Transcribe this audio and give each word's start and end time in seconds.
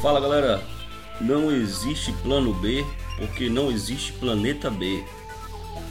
Fala 0.00 0.20
galera, 0.20 0.62
não 1.20 1.50
existe 1.50 2.12
plano 2.22 2.54
B 2.54 2.84
porque 3.16 3.48
não 3.48 3.68
existe 3.68 4.12
planeta 4.12 4.70
B. 4.70 5.04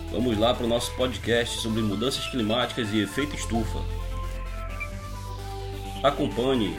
Vamos 0.09 0.37
lá 0.37 0.55
para 0.55 0.65
o 0.65 0.69
nosso 0.69 0.95
podcast 0.95 1.59
sobre 1.59 1.81
mudanças 1.81 2.25
climáticas 2.27 2.93
e 2.93 3.01
efeito 3.01 3.35
estufa. 3.35 3.79
Acompanhe. 6.01 6.73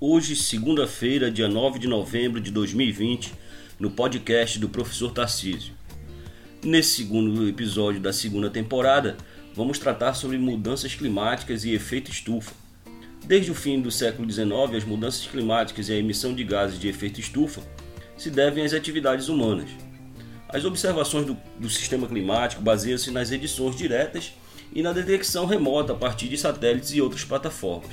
Hoje, 0.00 0.34
segunda-feira, 0.34 1.30
dia 1.30 1.48
9 1.48 1.78
de 1.78 1.86
novembro 1.86 2.40
de 2.40 2.50
2020, 2.50 3.32
no 3.78 3.92
podcast 3.92 4.58
do 4.58 4.68
professor 4.68 5.12
Tarcísio. 5.12 5.72
Nesse 6.64 6.96
segundo 6.96 7.48
episódio 7.48 8.00
da 8.00 8.12
segunda 8.12 8.50
temporada, 8.50 9.16
vamos 9.54 9.78
tratar 9.78 10.14
sobre 10.14 10.36
mudanças 10.36 10.96
climáticas 10.96 11.64
e 11.64 11.72
efeito 11.72 12.10
estufa. 12.10 12.61
Desde 13.24 13.52
o 13.52 13.54
fim 13.54 13.80
do 13.80 13.90
século 13.90 14.28
XIX, 14.28 14.50
as 14.76 14.84
mudanças 14.84 15.26
climáticas 15.26 15.88
e 15.88 15.92
a 15.92 15.96
emissão 15.96 16.34
de 16.34 16.42
gases 16.42 16.78
de 16.78 16.88
efeito 16.88 17.20
estufa 17.20 17.60
se 18.16 18.28
devem 18.30 18.64
às 18.64 18.74
atividades 18.74 19.28
humanas. 19.28 19.70
As 20.48 20.64
observações 20.64 21.24
do, 21.24 21.36
do 21.58 21.70
sistema 21.70 22.06
climático 22.06 22.60
baseiam-se 22.60 23.12
nas 23.12 23.30
edições 23.30 23.76
diretas 23.76 24.32
e 24.72 24.82
na 24.82 24.92
detecção 24.92 25.46
remota 25.46 25.92
a 25.92 25.96
partir 25.96 26.28
de 26.28 26.36
satélites 26.36 26.92
e 26.92 27.00
outras 27.00 27.24
plataformas. 27.24 27.92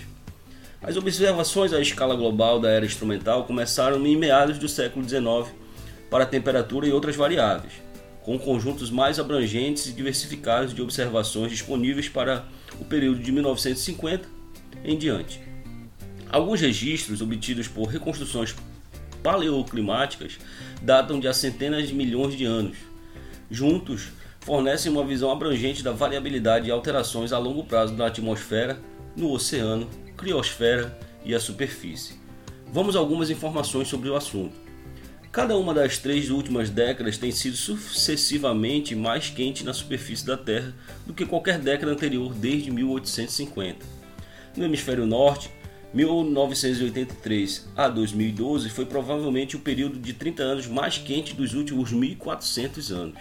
As 0.81 0.97
observações 0.97 1.73
à 1.73 1.79
escala 1.79 2.15
global 2.15 2.59
da 2.59 2.69
era 2.69 2.85
instrumental 2.85 3.43
começaram 3.43 4.03
em 4.05 4.17
meados 4.17 4.57
do 4.57 4.67
século 4.67 5.07
XIX 5.07 5.53
para 6.09 6.23
a 6.23 6.27
temperatura 6.27 6.87
e 6.87 6.91
outras 6.91 7.15
variáveis, 7.15 7.73
com 8.23 8.39
conjuntos 8.39 8.89
mais 8.89 9.19
abrangentes 9.19 9.85
e 9.85 9.93
diversificados 9.93 10.73
de 10.73 10.81
observações 10.81 11.51
disponíveis 11.51 12.09
para 12.09 12.45
o 12.79 12.85
período 12.85 13.19
de 13.19 13.31
1950 13.31 14.38
em 14.83 14.97
diante. 14.97 15.41
Alguns 16.31 16.61
registros 16.61 17.21
obtidos 17.21 17.67
por 17.67 17.85
reconstruções 17.85 18.55
paleoclimáticas 19.23 20.37
datam 20.81 21.19
de 21.19 21.27
há 21.27 21.33
centenas 21.33 21.87
de 21.87 21.95
milhões 21.95 22.37
de 22.37 22.45
anos. 22.45 22.77
Juntos, 23.49 24.09
fornecem 24.41 24.91
uma 24.91 25.05
visão 25.05 25.31
abrangente 25.31 25.83
da 25.83 25.91
variabilidade 25.91 26.67
e 26.67 26.71
alterações 26.71 27.33
a 27.33 27.37
longo 27.37 27.63
prazo 27.63 27.95
na 27.95 28.07
atmosfera, 28.07 28.79
no 29.15 29.31
oceano, 29.31 29.89
criosfera 30.15 30.97
e 31.25 31.33
a 31.33 31.39
superfície. 31.39 32.19
Vamos 32.71 32.95
a 32.95 32.99
algumas 32.99 33.29
informações 33.29 33.87
sobre 33.87 34.09
o 34.09 34.15
assunto. 34.15 34.53
Cada 35.31 35.55
uma 35.57 35.73
das 35.73 35.97
três 35.99 36.31
últimas 36.31 36.69
décadas 36.69 37.17
tem 37.17 37.31
sido 37.31 37.55
sucessivamente 37.55 38.95
mais 38.95 39.29
quente 39.29 39.63
na 39.63 39.73
superfície 39.73 40.25
da 40.25 40.35
Terra 40.35 40.73
do 41.05 41.13
que 41.13 41.25
qualquer 41.25 41.59
década 41.59 41.91
anterior 41.91 42.33
desde 42.33 42.71
1850. 42.71 43.98
No 44.59 44.65
hemisfério 44.65 45.05
norte, 45.05 45.49
1983 45.93 47.69
a 47.77 47.87
2012 47.87 48.69
foi 48.69 48.85
provavelmente 48.85 49.55
o 49.55 49.59
período 49.59 49.97
de 49.97 50.11
30 50.11 50.43
anos 50.43 50.67
mais 50.67 50.97
quente 50.97 51.33
dos 51.33 51.53
últimos 51.53 51.93
1400 51.93 52.91
anos. 52.91 53.17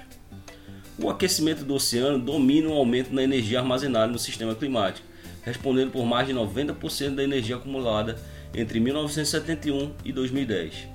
O 1.00 1.08
aquecimento 1.08 1.62
do 1.62 1.74
oceano 1.74 2.18
domina 2.18 2.70
o 2.70 2.72
aumento 2.72 3.14
na 3.14 3.22
energia 3.22 3.60
armazenada 3.60 4.10
no 4.10 4.18
sistema 4.18 4.52
climático, 4.52 5.06
respondendo 5.42 5.92
por 5.92 6.04
mais 6.04 6.26
de 6.26 6.34
90% 6.34 7.14
da 7.14 7.22
energia 7.22 7.54
acumulada 7.54 8.18
entre 8.52 8.80
1971 8.80 9.92
e 10.04 10.12
2010. 10.12 10.88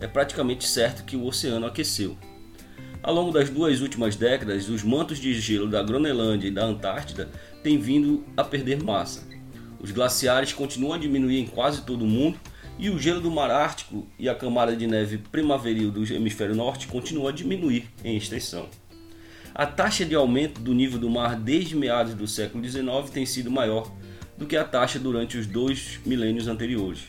É 0.00 0.08
praticamente 0.08 0.66
certo 0.66 1.04
que 1.04 1.14
o 1.14 1.24
oceano 1.24 1.66
aqueceu. 1.66 2.18
Ao 3.00 3.14
longo 3.14 3.30
das 3.30 3.48
duas 3.48 3.80
últimas 3.80 4.16
décadas, 4.16 4.68
os 4.68 4.82
mantos 4.82 5.20
de 5.20 5.32
gelo 5.34 5.68
da 5.68 5.84
Groenlândia 5.84 6.48
e 6.48 6.50
da 6.50 6.64
Antártida 6.64 7.28
têm 7.62 7.78
vindo 7.78 8.24
a 8.36 8.42
perder 8.42 8.82
massa 8.82 9.33
os 9.84 9.90
glaciares 9.90 10.50
continuam 10.50 10.94
a 10.94 10.98
diminuir 10.98 11.38
em 11.38 11.46
quase 11.46 11.82
todo 11.82 12.06
o 12.06 12.08
mundo 12.08 12.40
e 12.78 12.88
o 12.88 12.98
gelo 12.98 13.20
do 13.20 13.30
Mar 13.30 13.50
Ártico 13.50 14.08
e 14.18 14.30
a 14.30 14.34
camada 14.34 14.74
de 14.74 14.86
neve 14.86 15.18
primaveril 15.18 15.90
do 15.90 16.10
hemisfério 16.10 16.54
norte 16.54 16.86
continua 16.86 17.28
a 17.28 17.32
diminuir 17.34 17.90
em 18.02 18.16
extensão. 18.16 18.66
A 19.54 19.66
taxa 19.66 20.02
de 20.06 20.14
aumento 20.14 20.58
do 20.58 20.72
nível 20.72 20.98
do 20.98 21.10
mar 21.10 21.36
desde 21.36 21.76
meados 21.76 22.14
do 22.14 22.26
século 22.26 22.66
XIX 22.66 23.10
tem 23.12 23.26
sido 23.26 23.50
maior 23.50 23.92
do 24.38 24.46
que 24.46 24.56
a 24.56 24.64
taxa 24.64 24.98
durante 24.98 25.36
os 25.36 25.46
dois 25.46 26.00
milênios 26.06 26.48
anteriores. 26.48 27.00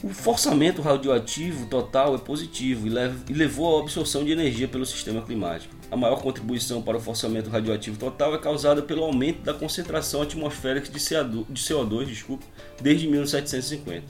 O 0.00 0.10
forçamento 0.10 0.80
radioativo 0.80 1.66
total 1.66 2.14
é 2.14 2.18
positivo 2.18 2.86
e 2.86 3.32
levou 3.32 3.76
à 3.76 3.82
absorção 3.82 4.24
de 4.24 4.30
energia 4.30 4.68
pelo 4.68 4.86
sistema 4.86 5.22
climático. 5.22 5.74
A 5.90 5.96
maior 5.96 6.20
contribuição 6.20 6.82
para 6.82 6.98
o 6.98 7.00
forçamento 7.00 7.48
radioativo 7.48 7.98
total 7.98 8.34
é 8.34 8.38
causada 8.38 8.82
pelo 8.82 9.04
aumento 9.04 9.40
da 9.40 9.54
concentração 9.54 10.20
atmosférica 10.20 10.90
de 10.90 10.98
CO2 10.98 12.04
desculpa, 12.04 12.44
desde 12.80 13.08
1750. 13.08 14.04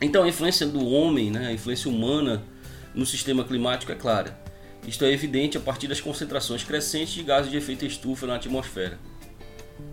Então 0.00 0.24
a 0.24 0.28
influência 0.28 0.66
do 0.66 0.84
homem, 0.86 1.30
né, 1.30 1.48
a 1.48 1.52
influência 1.52 1.88
humana 1.88 2.42
no 2.94 3.06
sistema 3.06 3.44
climático 3.44 3.92
é 3.92 3.94
clara. 3.94 4.36
Isto 4.86 5.04
é 5.04 5.12
evidente 5.12 5.56
a 5.56 5.60
partir 5.60 5.86
das 5.86 6.00
concentrações 6.00 6.64
crescentes 6.64 7.14
de 7.14 7.22
gases 7.22 7.50
de 7.50 7.56
efeito 7.56 7.84
estufa 7.84 8.26
na 8.26 8.36
atmosfera. 8.36 8.98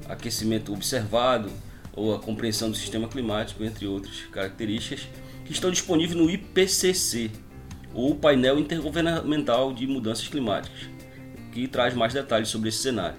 Aquecimento 0.08 0.74
observado, 0.74 1.52
ou 1.94 2.16
a 2.16 2.20
compreensão 2.20 2.70
do 2.70 2.76
sistema 2.76 3.08
climático, 3.08 3.64
entre 3.64 3.86
outras 3.88 4.22
características, 4.32 5.08
que 5.46 5.52
estão 5.52 5.70
disponíveis 5.70 6.20
no 6.20 6.30
IPCC, 6.30 7.32
ou 7.94 8.16
Painel 8.16 8.60
Intergovernamental 8.60 9.74
de 9.74 9.88
Mudanças 9.88 10.28
Climáticas, 10.28 10.95
que 11.62 11.68
traz 11.70 11.94
mais 11.94 12.14
detalhes 12.14 12.50
sobre 12.50 12.68
esse 12.68 12.80
cenário. 12.80 13.16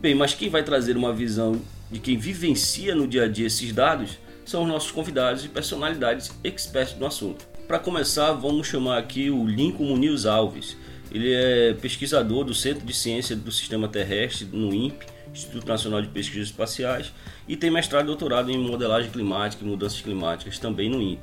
Bem, 0.00 0.14
mas 0.14 0.34
quem 0.34 0.50
vai 0.50 0.64
trazer 0.64 0.96
uma 0.96 1.12
visão 1.12 1.60
de 1.90 2.00
quem 2.00 2.18
vivencia 2.18 2.94
no 2.94 3.06
dia 3.06 3.24
a 3.24 3.28
dia 3.28 3.46
esses 3.46 3.72
dados 3.72 4.18
são 4.44 4.62
os 4.64 4.68
nossos 4.68 4.90
convidados 4.90 5.44
e 5.44 5.48
personalidades 5.48 6.32
expertos 6.42 6.96
no 6.98 7.06
assunto. 7.06 7.46
Para 7.68 7.78
começar, 7.78 8.32
vamos 8.32 8.66
chamar 8.66 8.98
aqui 8.98 9.30
o 9.30 9.46
Lincoln 9.46 9.84
Muniz 9.84 10.26
Alves. 10.26 10.76
Ele 11.12 11.32
é 11.32 11.74
pesquisador 11.74 12.44
do 12.44 12.52
Centro 12.52 12.84
de 12.84 12.92
Ciência 12.92 13.36
do 13.36 13.52
Sistema 13.52 13.86
Terrestre, 13.86 14.48
no 14.52 14.74
INPE, 14.74 15.06
Instituto 15.32 15.68
Nacional 15.68 16.02
de 16.02 16.08
Pesquisas 16.08 16.48
Espaciais, 16.48 17.12
e 17.46 17.56
tem 17.56 17.70
mestrado 17.70 18.04
e 18.04 18.06
doutorado 18.06 18.50
em 18.50 18.58
modelagem 18.58 19.10
climática 19.10 19.64
e 19.64 19.68
mudanças 19.68 20.00
climáticas 20.00 20.58
também 20.58 20.88
no 20.88 21.00
INPE. 21.00 21.22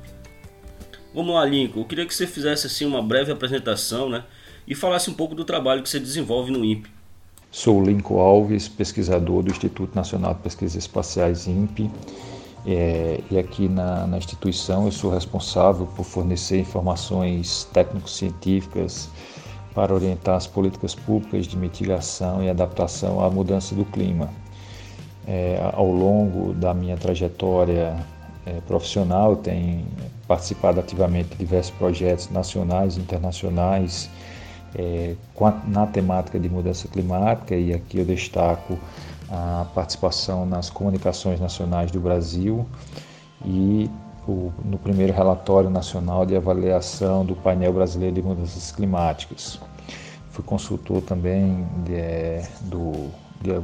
Vamos 1.12 1.34
lá, 1.34 1.44
Lincoln. 1.44 1.80
Eu 1.80 1.84
queria 1.84 2.06
que 2.06 2.14
você 2.14 2.26
fizesse 2.26 2.66
assim 2.66 2.86
uma 2.86 3.02
breve 3.02 3.30
apresentação, 3.30 4.08
né, 4.08 4.24
e 4.68 4.74
falasse 4.74 5.10
um 5.10 5.14
pouco 5.14 5.34
do 5.34 5.44
trabalho 5.44 5.82
que 5.82 5.88
você 5.88 5.98
desenvolve 5.98 6.52
no 6.52 6.62
INPE. 6.62 6.90
Sou 7.50 7.82
Lincoln 7.82 8.20
Alves, 8.20 8.68
pesquisador 8.68 9.42
do 9.42 9.50
Instituto 9.50 9.96
Nacional 9.96 10.34
de 10.34 10.40
Pesquisas 10.40 10.76
Espaciais 10.76 11.46
INPE. 11.46 11.90
É, 12.66 13.20
e 13.30 13.38
aqui 13.38 13.66
na, 13.66 14.06
na, 14.06 14.18
instituição 14.18 14.84
eu 14.84 14.92
sou 14.92 15.10
responsável 15.10 15.86
por 15.96 16.04
fornecer 16.04 16.60
informações 16.60 17.66
técnico-científicas 17.72 19.08
para 19.74 19.94
orientar 19.94 20.36
as 20.36 20.46
políticas 20.46 20.94
públicas 20.94 21.46
de 21.46 21.56
mitigação 21.56 22.42
e 22.42 22.50
adaptação 22.50 23.24
à 23.24 23.30
mudança 23.30 23.74
do 23.74 23.86
clima. 23.86 24.28
É, 25.26 25.58
ao 25.72 25.90
longo 25.90 26.52
da 26.52 26.74
minha 26.74 26.96
trajetória 26.96 27.96
é, 28.44 28.60
profissional, 28.66 29.36
tenho 29.36 29.86
participado 30.26 30.80
ativamente 30.80 31.30
de 31.30 31.36
diversos 31.36 31.72
projetos 31.76 32.28
nacionais 32.28 32.98
e 32.98 33.00
internacionais 33.00 34.10
é, 34.74 35.14
na 35.66 35.86
temática 35.86 36.38
de 36.38 36.48
mudança 36.48 36.88
climática, 36.88 37.54
e 37.54 37.72
aqui 37.72 37.98
eu 37.98 38.04
destaco 38.04 38.78
a 39.30 39.66
participação 39.74 40.46
nas 40.46 40.70
comunicações 40.70 41.38
nacionais 41.38 41.90
do 41.90 42.00
Brasil 42.00 42.66
e 43.44 43.90
o, 44.26 44.52
no 44.64 44.78
primeiro 44.78 45.12
relatório 45.12 45.70
nacional 45.70 46.24
de 46.24 46.36
avaliação 46.36 47.24
do 47.24 47.34
painel 47.34 47.72
brasileiro 47.72 48.14
de 48.14 48.22
mudanças 48.22 48.72
climáticas. 48.72 49.60
Fui 50.30 50.44
consultor 50.44 51.02
também 51.02 51.66
de, 51.84 51.94
é, 51.94 52.48
de 53.42 53.60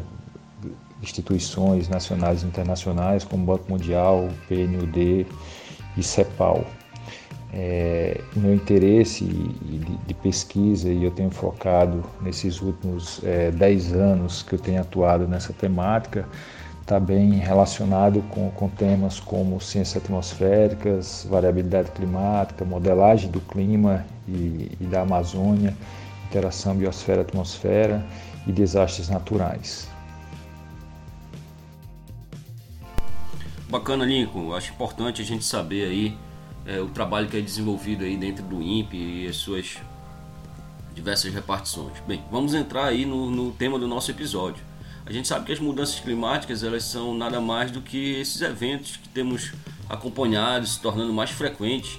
instituições 1.03 1.89
nacionais 1.89 2.43
e 2.43 2.47
internacionais 2.47 3.25
como 3.25 3.45
Banco 3.45 3.71
Mundial, 3.71 4.29
PNUD 4.49 5.27
e 5.97 6.03
CEPAL. 6.03 6.65
É, 7.57 8.21
meu 8.35 8.53
interesse 8.53 9.25
de, 9.25 9.79
de, 9.79 10.15
pesquisa 10.15 10.89
e 10.89 11.05
eu 11.05 11.13
tenho 11.13 11.31
focado 11.31 12.05
nesses 12.21 12.61
últimos 12.61 13.21
é, 13.23 13.53
10 13.53 13.93
anos 13.93 14.43
que 14.43 14.57
eu 14.57 14.59
tenho 14.59 14.81
atuado 14.81 15.29
nessa 15.29 15.53
temática 15.53 16.27
está 16.85 16.99
bem 16.99 17.31
relacionado 17.35 18.23
com, 18.29 18.51
com 18.51 18.69
temas 18.69 19.21
como 19.21 19.61
ciências 19.61 20.03
atmosféricas, 20.03 21.27
variabilidade 21.31 21.93
climática, 21.93 22.65
modelagem 22.65 23.31
do 23.31 23.41
clima 23.41 24.05
e, 24.29 24.73
e 24.79 24.85
da 24.85 25.03
Amazônia, 25.03 25.75
interação 26.27 26.75
biosfera-atmosfera 26.75 28.05
e 28.49 28.53
desastres 28.53 29.09
naturais. 29.09 29.89
Bacana, 33.71 34.05
Lincoln. 34.05 34.53
Acho 34.53 34.73
importante 34.73 35.23
a 35.23 35.25
gente 35.25 35.45
saber 35.45 35.85
aí 35.85 36.19
é, 36.67 36.81
o 36.81 36.89
trabalho 36.89 37.29
que 37.29 37.37
é 37.37 37.41
desenvolvido 37.41 38.05
aí 38.05 38.17
dentro 38.17 38.45
do 38.45 38.63
INPE 38.63 38.97
e 38.97 39.29
as 39.29 39.37
suas 39.37 39.79
diversas 40.95 41.33
repartições. 41.33 41.99
Bem, 42.07 42.23
vamos 42.31 42.55
entrar 42.55 42.87
aí 42.87 43.05
no, 43.05 43.31
no 43.31 43.53
tema 43.53 43.79
do 43.79 43.87
nosso 43.87 44.11
episódio. 44.11 44.63
A 45.07 45.13
gente 45.13 45.29
sabe 45.29 45.45
que 45.45 45.53
as 45.53 45.59
mudanças 45.59 46.01
climáticas 46.01 46.63
elas 46.63 46.85
são 46.85 47.15
nada 47.15 47.41
mais 47.41 47.71
do 47.71 47.83
que 47.83 48.15
esses 48.15 48.41
eventos 48.41 48.97
que 48.97 49.09
temos 49.09 49.53
acompanhados, 49.89 50.75
se 50.75 50.81
tornando 50.81 51.13
mais 51.13 51.31
frequentes 51.31 51.99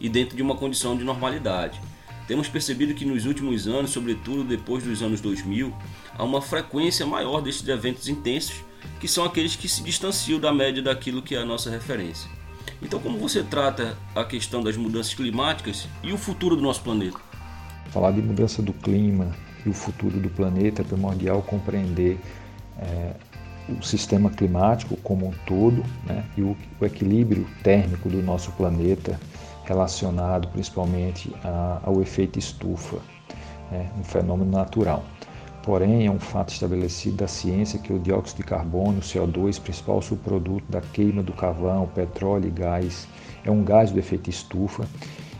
e 0.00 0.08
dentro 0.08 0.36
de 0.36 0.42
uma 0.42 0.56
condição 0.56 0.96
de 0.96 1.04
normalidade. 1.04 1.78
Temos 2.26 2.48
percebido 2.48 2.94
que 2.94 3.04
nos 3.04 3.26
últimos 3.26 3.68
anos, 3.68 3.90
sobretudo 3.90 4.42
depois 4.42 4.82
dos 4.82 5.02
anos 5.02 5.20
2000, 5.20 5.72
há 6.16 6.24
uma 6.24 6.40
frequência 6.40 7.04
maior 7.06 7.40
destes 7.40 7.68
eventos 7.68 8.08
intensos, 8.08 8.64
que 8.98 9.06
são 9.06 9.24
aqueles 9.24 9.54
que 9.54 9.68
se 9.68 9.82
distanciam 9.82 10.40
da 10.40 10.52
média 10.52 10.82
daquilo 10.82 11.22
que 11.22 11.34
é 11.34 11.38
a 11.38 11.44
nossa 11.44 11.70
referência. 11.70 12.28
Então, 12.86 13.00
como 13.00 13.18
você 13.18 13.42
trata 13.42 13.98
a 14.14 14.24
questão 14.24 14.62
das 14.62 14.76
mudanças 14.76 15.12
climáticas 15.12 15.88
e 16.04 16.12
o 16.12 16.16
futuro 16.16 16.54
do 16.54 16.62
nosso 16.62 16.82
planeta? 16.82 17.18
Falar 17.86 18.12
de 18.12 18.22
mudança 18.22 18.62
do 18.62 18.72
clima 18.72 19.32
e 19.64 19.68
o 19.68 19.72
futuro 19.72 20.20
do 20.20 20.30
planeta 20.30 20.82
é 20.82 20.84
primordial 20.84 21.42
compreender 21.42 22.16
é, 22.78 23.14
o 23.68 23.82
sistema 23.82 24.30
climático 24.30 24.96
como 24.98 25.26
um 25.26 25.32
todo 25.44 25.82
né, 26.06 26.24
e 26.36 26.42
o, 26.42 26.56
o, 26.80 26.86
equilíbrio 26.86 27.44
térmico 27.64 28.08
do 28.08 28.22
nosso 28.22 28.52
planeta 28.52 29.18
relacionado 29.64 30.46
principalmente 30.46 31.34
a, 31.42 31.80
ao 31.82 32.00
efeito 32.00 32.38
estufa, 32.38 32.98
né, 33.68 33.90
um 33.98 34.04
fenômeno 34.04 34.52
natural. 34.52 35.04
Porém, 35.66 36.06
é 36.06 36.10
um 36.12 36.20
fato 36.20 36.52
estabelecido 36.52 37.16
da 37.16 37.26
ciência 37.26 37.76
que 37.76 37.92
o 37.92 37.98
dióxido 37.98 38.36
de 38.36 38.44
carbono, 38.44 39.00
CO2, 39.00 39.60
principal 39.60 40.00
subproduto 40.00 40.64
da 40.70 40.80
queima 40.80 41.24
do 41.24 41.32
carvão, 41.32 41.88
petróleo 41.92 42.46
e 42.46 42.50
gás, 42.52 43.08
é 43.44 43.50
um 43.50 43.64
gás 43.64 43.90
do 43.90 43.98
efeito 43.98 44.30
estufa 44.30 44.86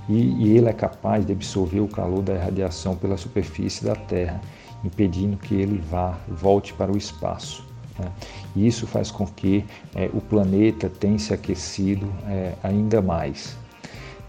e, 0.08 0.32
e 0.43 0.56
ele 0.56 0.69
é 0.69 0.73
capaz 0.73 1.25
de 1.25 1.32
absorver 1.32 1.78
o 1.78 1.87
calor 1.87 2.23
da 2.23 2.37
radiação 2.37 2.96
pela 2.96 3.17
superfície 3.17 3.84
da 3.84 3.94
Terra, 3.94 4.40
impedindo 4.84 5.37
que 5.37 5.55
ele 5.55 5.78
vá, 5.78 6.19
volte 6.26 6.75
para 6.75 6.90
o 6.90 6.96
espaço. 6.96 7.64
Né? 7.96 8.11
E 8.56 8.67
isso 8.67 8.84
faz 8.84 9.12
com 9.12 9.28
que 9.28 9.64
é, 9.94 10.11
o 10.12 10.20
planeta 10.20 10.90
tenha 10.90 11.20
se 11.20 11.32
aquecido 11.32 12.12
é, 12.26 12.52
ainda 12.64 13.00
mais. 13.00 13.56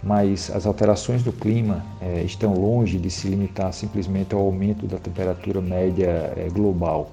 Mas 0.04 0.52
as 0.52 0.66
alterações 0.66 1.24
do 1.24 1.34
clima 1.34 1.84
é, 2.00 2.22
estão 2.22 2.54
longe 2.54 2.98
de 2.98 3.10
se 3.10 3.28
limitar 3.28 3.74
simplesmente 3.74 4.34
ao 4.34 4.42
aumento 4.42 4.86
da 4.86 4.98
temperatura 4.98 5.60
média 5.60 6.34
é, 6.36 6.48
global. 6.50 7.12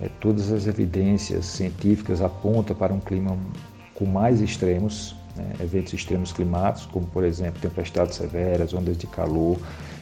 É, 0.00 0.08
todas 0.20 0.52
as 0.52 0.66
evidências 0.66 1.46
científicas 1.46 2.20
apontam 2.20 2.76
para 2.76 2.92
um 2.92 3.00
clima 3.00 3.36
com 3.94 4.04
mais 4.04 4.42
extremos, 4.42 5.16
né, 5.34 5.52
eventos 5.60 5.94
extremos 5.94 6.32
climáticos, 6.32 6.86
como 6.92 7.06
por 7.06 7.24
exemplo 7.24 7.60
tempestades 7.60 8.16
severas, 8.16 8.74
ondas 8.74 8.98
de 8.98 9.06
calor, 9.06 9.56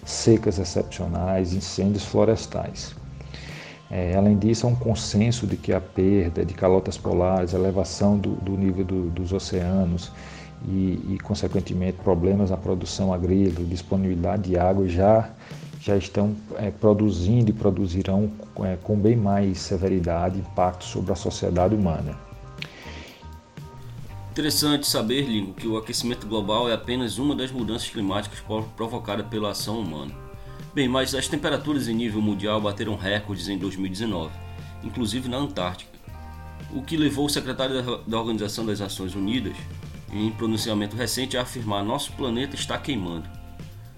secas 0.05 0.59
excepcionais, 0.59 1.53
incêndios 1.53 2.05
florestais. 2.05 2.95
É, 3.91 4.17
além 4.17 4.37
disso, 4.37 4.67
há 4.67 4.71
um 4.71 4.75
consenso 4.75 5.47
de 5.47 5.57
que 5.57 5.73
a 5.73 5.81
perda 5.81 6.45
de 6.45 6.55
calotas 6.55 6.99
polares, 6.99 7.55
a 7.55 7.59
elevação 7.59 8.19
do, 8.19 8.31
do 8.37 8.57
nível 8.57 8.85
do, 8.85 9.11
dos 9.11 9.33
oceanos 9.33 10.11
e, 10.67 11.15
e, 11.15 11.19
consequentemente, 11.23 11.99
problemas 12.03 12.51
na 12.51 12.57
produção 12.57 13.13
agrícola, 13.13 13.67
disponibilidade 13.67 14.51
de 14.51 14.59
água 14.59 14.89
já, 14.89 15.31
já 15.81 15.97
estão 15.97 16.35
é, 16.57 16.71
produzindo 16.71 17.51
e 17.51 17.53
produzirão 17.53 18.31
é, 18.61 18.77
com 18.83 18.97
bem 18.97 19.17
mais 19.17 19.59
severidade 19.59 20.39
impacto 20.39 20.85
sobre 20.85 21.13
a 21.13 21.17
sociedade 21.17 21.75
humana. 21.75 22.19
Interessante 24.33 24.87
saber, 24.87 25.23
Lingo, 25.23 25.53
que 25.53 25.69
o 25.69 25.77
aquecimento 25.77 26.27
global 26.27 26.69
é 26.69 26.73
apenas 26.73 27.19
uma 27.19 27.37
das 27.37 27.53
mudanças 27.53 27.89
climáticas 27.89 28.43
provocadas 28.77 29.27
pela 29.27 29.51
ação 29.51 29.79
humana. 29.79 30.13
Bem, 30.75 30.89
mas 30.89 31.15
as 31.15 31.29
temperaturas 31.29 31.87
em 31.87 31.95
nível 31.95 32.21
mundial 32.21 32.61
bateram 32.61 32.97
recordes 32.97 33.47
em 33.47 33.57
2019, 33.57 34.33
inclusive 34.83 35.29
na 35.29 35.37
Antártica, 35.37 35.93
o 36.73 36.83
que 36.83 36.97
levou 36.97 37.27
o 37.27 37.31
secretário 37.31 38.01
da 38.05 38.19
Organização 38.19 38.67
das 38.67 38.81
Nações 38.81 39.15
Unidas, 39.15 39.57
em 40.15 40.31
pronunciamento 40.31 40.97
recente, 40.97 41.37
a 41.37 41.43
afirmar: 41.43 41.85
nosso 41.85 42.13
planeta 42.13 42.55
está 42.55 42.79
queimando. 42.79 43.29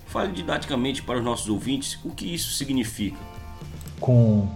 Fale 0.07 0.33
didaticamente 0.33 1.03
para 1.03 1.19
os 1.19 1.25
nossos 1.25 1.49
ouvintes 1.49 1.99
o 2.05 2.11
que 2.11 2.33
isso 2.33 2.53
significa. 2.53 3.19
Com 4.01 4.49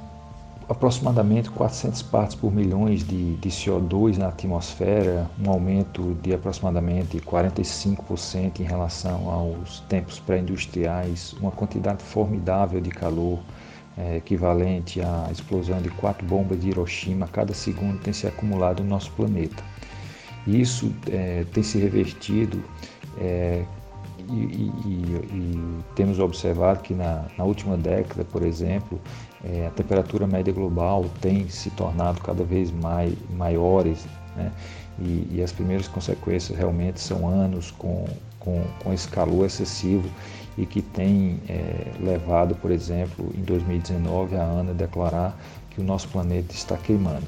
aproximadamente 0.69 1.51
400 1.51 2.01
partes 2.03 2.37
por 2.37 2.53
milhões 2.53 3.03
de, 3.03 3.35
de 3.37 3.49
CO2 3.49 4.17
na 4.17 4.29
atmosfera, 4.29 5.29
um 5.45 5.51
aumento 5.51 6.17
de 6.23 6.33
aproximadamente 6.33 7.19
45% 7.19 8.61
em 8.61 8.63
relação 8.63 9.29
aos 9.29 9.81
tempos 9.81 10.21
pré-industriais, 10.21 11.33
uma 11.41 11.51
quantidade 11.51 12.05
formidável 12.05 12.81
de 12.81 12.91
calor, 12.91 13.41
é, 13.99 14.17
equivalente 14.19 15.01
à 15.01 15.29
explosão 15.33 15.83
de 15.83 15.91
quatro 15.91 16.25
bombas 16.25 16.61
de 16.61 16.69
Hiroshima 16.69 17.27
a 17.27 17.29
cada 17.29 17.53
segundo 17.53 17.99
tem 17.99 18.13
se 18.13 18.29
acumulado 18.29 18.85
no 18.85 18.89
nosso 18.89 19.11
planeta. 19.11 19.63
Isso 20.47 20.93
é, 21.11 21.45
tem 21.53 21.63
se 21.63 21.79
revertido 21.79 22.63
é, 23.19 23.65
e, 24.29 24.33
e, 24.33 24.73
e, 24.87 25.85
temos 25.95 26.19
observado 26.19 26.81
que 26.81 26.95
na, 26.95 27.25
na 27.37 27.45
última 27.45 27.77
década, 27.77 28.25
por 28.25 28.43
exemplo, 28.45 29.01
é, 29.45 29.67
a 29.67 29.71
temperatura 29.71 30.27
média 30.27 30.53
global 30.53 31.07
tem 31.21 31.49
se 31.49 31.71
tornado 31.71 32.21
cada 32.21 32.45
vez 32.45 32.71
mais 32.71 33.13
maiores, 33.31 34.07
né? 34.37 34.53
e, 35.01 35.29
e, 35.33 35.43
as 35.43 35.51
primeiras 35.51 35.89
consequências 35.89 36.57
realmente 36.57 37.01
são 37.01 37.29
anos 37.29 37.71
com, 37.73 38.07
com, 38.39 38.63
com 38.83 38.93
esse 38.93 39.09
calor 39.09 39.47
excessivo 39.47 40.09
e 40.57 40.67
que 40.67 40.83
tem 40.83 41.41
é, 41.49 41.93
levado, 42.01 42.55
por 42.55 42.71
exemplo, 42.71 43.33
em 43.37 43.43
2019 43.43 44.37
a 44.37 44.43
ANA 44.43 44.75
declarar 44.75 45.37
que 45.71 45.81
o 45.81 45.85
nosso 45.85 46.09
planeta 46.09 46.55
está 46.55 46.77
queimando. 46.77 47.27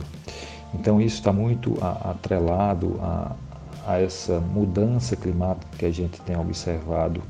Então 0.74 1.00
isso 1.00 1.16
está 1.16 1.32
muito 1.32 1.76
atrelado 1.82 2.98
a, 3.02 3.36
a 3.86 4.00
essa 4.00 4.40
mudança 4.40 5.16
climática 5.16 5.66
que 5.76 5.84
a 5.84 5.90
gente 5.90 6.20
tem 6.22 6.36
observado 6.36 7.22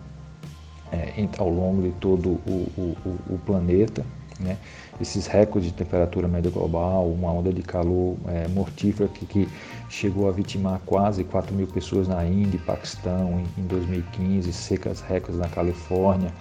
é, 0.93 1.29
ao 1.39 1.49
longo 1.49 1.83
de 1.83 1.91
todo 1.93 2.39
o, 2.47 2.69
o, 2.77 3.19
o 3.31 3.39
planeta. 3.45 4.05
Né? 4.39 4.57
Esses 5.01 5.27
recordes 5.27 5.71
de 5.71 5.77
temperatura 5.77 6.29
média 6.29 6.51
global, 6.51 7.09
uma 7.09 7.33
onda 7.33 7.53
de 7.53 7.63
calor 7.63 8.17
é, 8.27 8.49
mortífera 8.49 9.09
que, 9.09 9.25
que, 9.25 9.49
chegou 9.89 10.27
a 10.29 10.33
vitimar 10.33 10.81
quase 10.87 11.23
4 11.23 11.55
mil 11.55 11.67
pessoas 11.67 12.09
na 12.09 12.25
Índia 12.25 12.57
e 12.57 12.61
Paquistão 12.61 13.41
em, 13.41 13.63
em 13.63 13.67
2015, 13.67 14.53
secas 14.53 15.01
recordes 15.03 15.39
na 15.39 15.49
Califórnia, 15.49 16.33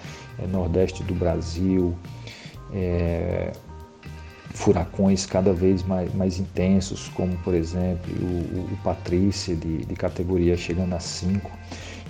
é, 0.42 0.48
nordeste 0.48 1.04
do 1.04 1.14
Brasil, 1.14 1.94
é, 2.74 3.52
furacões 4.54 5.26
cada 5.26 5.54
vez 5.54 5.84
mais, 5.84 6.14
mais 6.14 6.40
intensos, 6.40 7.10
como 7.10 7.36
por 7.38 7.54
exemplo 7.54 8.12
o, 8.22 8.74
o 8.74 8.78
Patrícia 8.84 9.56
de, 9.56 9.86
de 9.86 9.96
categoria 9.96 10.58
chegando 10.58 10.94
a 10.94 11.00
5. 11.00 11.50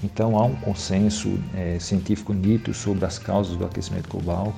Então 0.04 0.38
há 0.38 0.46
um 0.46 0.56
consenso 0.56 1.38
é, 1.56 1.77
científico 1.80 2.34
nítido 2.34 2.74
sobre 2.74 3.06
as 3.06 3.20
causas 3.20 3.56
do 3.56 3.65
aquecimento 3.65 4.10
global, 4.10 4.54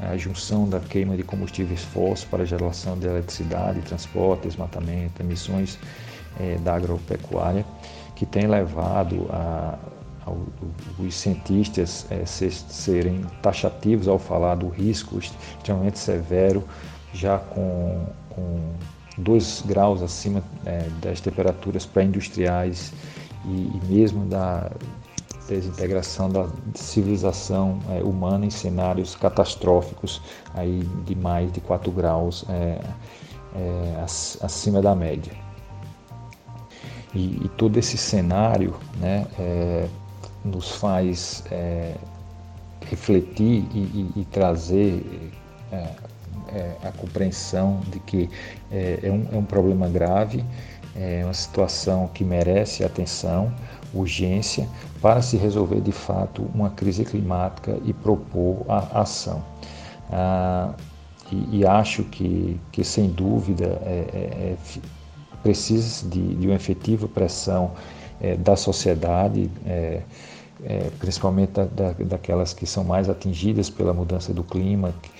a 0.00 0.16
junção 0.16 0.68
da 0.68 0.80
queima 0.80 1.16
de 1.16 1.22
combustíveis 1.22 1.82
fósseis 1.82 2.24
para 2.24 2.42
a 2.44 2.46
geração 2.46 2.96
de 2.98 3.06
eletricidade, 3.06 3.80
transporte, 3.82 4.42
desmatamento, 4.46 5.20
emissões 5.20 5.78
é, 6.38 6.56
da 6.58 6.76
agropecuária, 6.76 7.64
que 8.14 8.24
tem 8.24 8.46
levado 8.46 9.26
a, 9.30 9.76
ao, 10.24 10.38
os 10.98 11.14
cientistas 11.14 12.06
é, 12.10 12.24
ser, 12.24 12.52
serem 12.52 13.22
taxativos 13.42 14.06
ao 14.08 14.18
falar 14.18 14.54
do 14.54 14.68
risco 14.68 15.18
extremamente 15.18 15.98
severo 15.98 16.64
já 17.18 17.38
com, 17.38 18.06
com 18.30 18.72
2 19.18 19.64
graus 19.66 20.02
acima 20.02 20.42
é, 20.64 20.88
das 21.02 21.20
temperaturas 21.20 21.84
pré-industriais 21.84 22.92
e, 23.44 23.48
e, 23.48 23.80
mesmo 23.88 24.24
da 24.26 24.70
desintegração 25.48 26.30
da 26.30 26.46
civilização 26.74 27.80
é, 27.90 28.02
humana 28.04 28.46
em 28.46 28.50
cenários 28.50 29.16
catastróficos 29.16 30.22
aí 30.54 30.84
de 31.04 31.16
mais 31.16 31.50
de 31.50 31.60
4 31.60 31.90
graus 31.90 32.44
é, 32.48 32.80
é 33.56 34.04
acima 34.40 34.80
da 34.80 34.94
média. 34.94 35.32
E, 37.14 37.44
e, 37.44 37.48
todo 37.56 37.78
esse 37.78 37.96
cenário 37.96 38.76
né, 39.00 39.26
é, 39.38 39.88
nos 40.44 40.70
faz 40.72 41.42
é, 41.50 41.94
refletir 42.86 43.66
e, 43.74 43.78
e, 43.78 44.12
e 44.20 44.24
trazer 44.26 45.32
é, 46.52 46.76
a 46.82 46.92
compreensão 46.92 47.80
de 47.90 48.00
que 48.00 48.30
é, 48.70 49.00
é, 49.02 49.10
um, 49.10 49.26
é 49.32 49.36
um 49.36 49.44
problema 49.44 49.88
grave, 49.88 50.44
é 50.96 51.22
uma 51.24 51.34
situação 51.34 52.08
que 52.08 52.24
merece 52.24 52.84
atenção, 52.84 53.52
urgência, 53.94 54.68
para 55.00 55.22
se 55.22 55.36
resolver 55.36 55.80
de 55.80 55.92
fato 55.92 56.50
uma 56.54 56.70
crise 56.70 57.04
climática 57.04 57.78
e 57.84 57.92
propor 57.92 58.64
a 58.68 59.00
ação. 59.00 59.44
Ah, 60.10 60.74
e, 61.30 61.58
e, 61.58 61.66
acho 61.66 62.04
que, 62.04 62.58
que 62.72 62.82
sem 62.82 63.08
dúvida 63.08 63.80
é, 63.84 64.04
é, 64.12 64.56
é 64.56 64.56
precisa 65.42 66.08
de, 66.08 66.34
de 66.34 66.46
uma 66.46 66.56
efetiva 66.56 67.06
pressão 67.06 67.72
é, 68.20 68.34
da 68.36 68.56
sociedade, 68.56 69.50
é, 70.64 70.90
principalmente 70.98 71.52
da, 71.52 71.64
da, 71.64 71.92
daquelas 71.92 72.52
que 72.52 72.66
são 72.66 72.84
mais 72.84 73.08
atingidas 73.08 73.70
pela 73.70 73.92
mudança 73.92 74.32
do 74.32 74.42
clima, 74.42 74.92
que, 75.02 75.10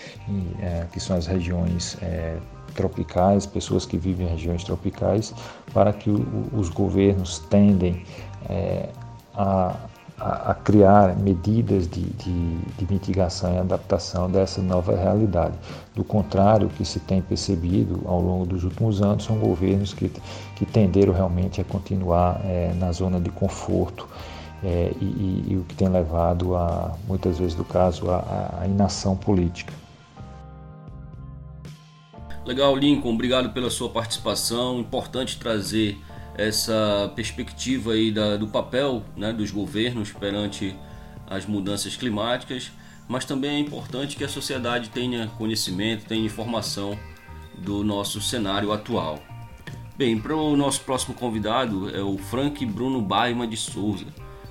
é, 0.61 0.87
que 0.93 1.01
são 1.01 1.17
as 1.17 1.27
regiões 1.27 1.97
é, 2.03 2.37
tropicais, 2.75 3.47
pessoas 3.47 3.87
que 3.87 3.97
vivem 3.97 4.27
em 4.27 4.31
regiões 4.31 4.65
tropicais, 4.65 5.35
para 5.73 5.93
que 5.93 6.11
o, 6.11 6.49
os 6.53 6.69
governos 6.69 7.39
tendem 7.51 8.05
é, 8.49 8.89
a, 9.35 9.77
a, 10.19 10.51
a, 10.51 10.55
criar 10.55 11.17
medidas 11.17 11.89
de, 11.89 12.03
de, 12.03 12.59
de, 12.59 12.93
mitigação 12.93 13.55
e 13.55 13.59
adaptação 13.59 14.31
dessa 14.31 14.61
nova 14.61 14.97
realidade. 14.97 15.55
Do 15.95 16.03
contrário, 16.03 16.67
o 16.67 16.71
que 16.71 16.85
se 16.85 16.99
tem 17.01 17.23
percebido 17.23 18.03
ao 18.07 18.21
longo 18.21 18.47
dos 18.47 18.65
últimos 18.65 19.01
anos 19.01 19.25
são 19.25 19.39
governos 19.39 19.95
que, 19.95 20.11
que 20.57 20.67
tenderam 20.67 21.13
realmente 21.13 21.61
a 21.61 21.65
continuar 21.65 22.41
é, 22.45 22.73
na 22.75 22.91
zona 22.91 23.21
de 23.21 23.31
conforto 23.31 24.09
é, 24.63 24.93
e, 25.01 25.45
e, 25.49 25.57
o 25.57 25.65
que 25.65 25.75
tem 25.75 25.89
levado 25.89 26.57
a, 26.57 26.97
muitas 27.07 27.39
vezes 27.39 27.55
do 27.55 27.65
caso, 27.65 28.11
a 28.11 28.65
inação 28.67 29.17
política. 29.17 29.73
Legal, 32.45 32.75
Lincoln, 32.75 33.13
obrigado 33.13 33.51
pela 33.51 33.69
sua 33.69 33.91
participação. 33.91 34.81
Importante 34.81 35.39
trazer 35.39 35.99
essa 36.35 37.13
perspectiva 37.15 37.93
aí 37.93 38.11
da, 38.11 38.37
do 38.37 38.47
papel 38.49 39.03
né, 39.17 39.33
dos 39.33 39.51
governos 39.51 40.13
perante 40.13 40.75
as 41.29 41.45
mudanças 41.45 41.97
climáticas, 41.97 42.73
mas 43.07 43.25
também 43.25 43.57
é 43.57 43.59
importante 43.59 44.17
que 44.17 44.25
a 44.25 44.29
sociedade 44.29 44.89
tenha 44.89 45.27
conhecimento, 45.37 46.07
tenha 46.07 46.25
informação 46.25 46.99
do 47.59 47.85
nosso 47.85 48.21
cenário 48.21 48.73
atual. 48.73 49.19
Bem, 49.97 50.19
para 50.19 50.35
o 50.35 50.57
nosso 50.57 50.81
próximo 50.83 51.15
convidado 51.15 51.95
é 51.95 52.01
o 52.01 52.17
Frank 52.17 52.65
Bruno 52.65 53.03
Baima 53.03 53.47
de 53.47 53.57
Souza. 53.57 54.07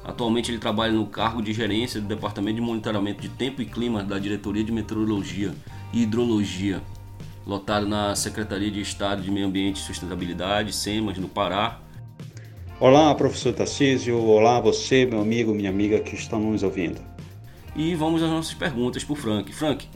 Atualmente 0.07 0.49
ele 0.49 0.57
trabalha 0.57 0.93
no 0.93 1.05
cargo 1.05 1.41
de 1.41 1.51
gerência 1.51 1.99
do 1.99 2.07
Departamento 2.07 2.55
de 2.55 2.61
Monitoramento 2.61 3.21
de 3.21 3.27
Tempo 3.27 3.61
e 3.61 3.65
Clima 3.65 4.01
da 4.01 4.17
Diretoria 4.17 4.63
de 4.63 4.71
Meteorologia 4.71 5.53
e 5.91 6.03
Hidrologia, 6.03 6.81
lotado 7.45 7.85
na 7.85 8.15
Secretaria 8.15 8.71
de 8.71 8.79
Estado 8.79 9.21
de 9.21 9.29
Meio 9.29 9.47
Ambiente 9.47 9.81
e 9.81 9.83
Sustentabilidade, 9.83 10.71
SEMAS, 10.71 11.17
no 11.17 11.27
Pará. 11.27 11.81
Olá, 12.79 13.13
professor 13.15 13.53
Tarcísio. 13.53 14.17
Olá, 14.17 14.61
você, 14.61 15.05
meu 15.05 15.19
amigo, 15.19 15.53
minha 15.53 15.69
amiga 15.69 15.99
que 15.99 16.15
estão 16.15 16.39
nos 16.39 16.63
ouvindo. 16.63 17.01
E 17.75 17.93
vamos 17.93 18.23
às 18.23 18.29
nossas 18.29 18.53
perguntas 18.53 19.03
para 19.03 19.13
o 19.13 19.15
Frank. 19.17 19.51
Frank, 19.51 19.89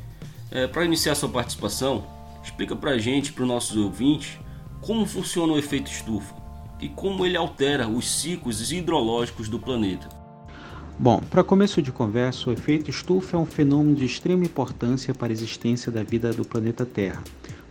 é, 0.51 0.67
para 0.67 0.83
iniciar 0.83 1.15
sua 1.15 1.29
participação, 1.29 2.05
explica 2.43 2.75
para 2.75 2.91
a 2.91 2.97
gente, 2.97 3.31
para 3.31 3.43
os 3.43 3.47
nossos 3.47 3.77
ouvintes, 3.77 4.37
como 4.81 5.05
funciona 5.05 5.53
o 5.53 5.57
efeito 5.57 5.89
estufa 5.89 6.40
e 6.81 6.89
como 6.89 7.25
ele 7.25 7.37
altera 7.37 7.87
os 7.87 8.09
ciclos 8.09 8.71
hidrológicos 8.71 9.47
do 9.47 9.59
planeta. 9.59 10.09
Bom, 10.97 11.21
para 11.29 11.43
começo 11.43 11.81
de 11.81 11.91
conversa, 11.91 12.49
o 12.49 12.53
efeito 12.53 12.89
estufa 12.89 13.37
é 13.37 13.39
um 13.39 13.45
fenômeno 13.45 13.95
de 13.95 14.05
extrema 14.05 14.43
importância 14.43 15.13
para 15.13 15.29
a 15.29 15.31
existência 15.31 15.91
da 15.91 16.03
vida 16.03 16.31
do 16.33 16.45
planeta 16.45 16.85
Terra, 16.85 17.23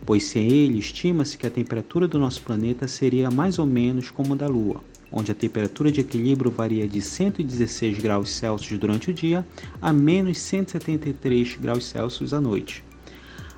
pois 0.05 0.23
sem 0.23 0.51
ele 0.51 0.79
estima-se 0.79 1.37
que 1.37 1.47
a 1.47 1.51
temperatura 1.51 2.07
do 2.07 2.19
nosso 2.19 2.41
planeta 2.41 2.87
seria 2.87 3.29
mais 3.29 3.59
ou 3.59 3.65
menos 3.65 4.09
como 4.09 4.33
a 4.33 4.35
da 4.37 4.47
Lua, 4.47 4.83
onde 5.11 5.31
a 5.31 5.35
temperatura 5.35 5.91
de 5.91 6.01
equilíbrio 6.01 6.51
varia 6.51 6.87
de 6.87 7.01
116 7.01 7.99
graus 7.99 8.31
Celsius 8.31 8.79
durante 8.79 9.11
o 9.11 9.13
dia 9.13 9.45
a 9.81 9.93
menos 9.93 10.37
173 10.39 11.55
graus 11.55 11.85
Celsius 11.85 12.33
à 12.33 12.41
noite. 12.41 12.83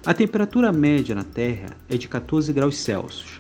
A 0.06 0.14
temperatura 0.14 0.72
média 0.72 1.16
na 1.16 1.24
Terra 1.24 1.78
é 1.90 1.96
de 1.96 2.08
14 2.08 2.52
graus 2.52 2.78
Celsius, 2.78 3.40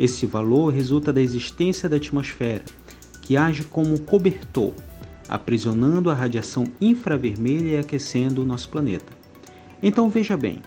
esse 0.00 0.24
valor 0.24 0.72
resulta 0.72 1.12
da 1.12 1.20
existência 1.20 1.86
da 1.86 1.96
atmosfera, 1.96 2.64
que 3.20 3.36
age 3.36 3.64
como 3.64 3.92
um 3.92 3.98
cobertor, 3.98 4.72
aprisionando 5.28 6.08
a 6.08 6.14
radiação 6.14 6.64
infravermelha 6.80 7.76
e 7.76 7.78
aquecendo 7.78 8.40
o 8.40 8.46
nosso 8.46 8.70
planeta. 8.70 9.12
Então 9.82 10.08
veja 10.08 10.38
bem, 10.38 10.62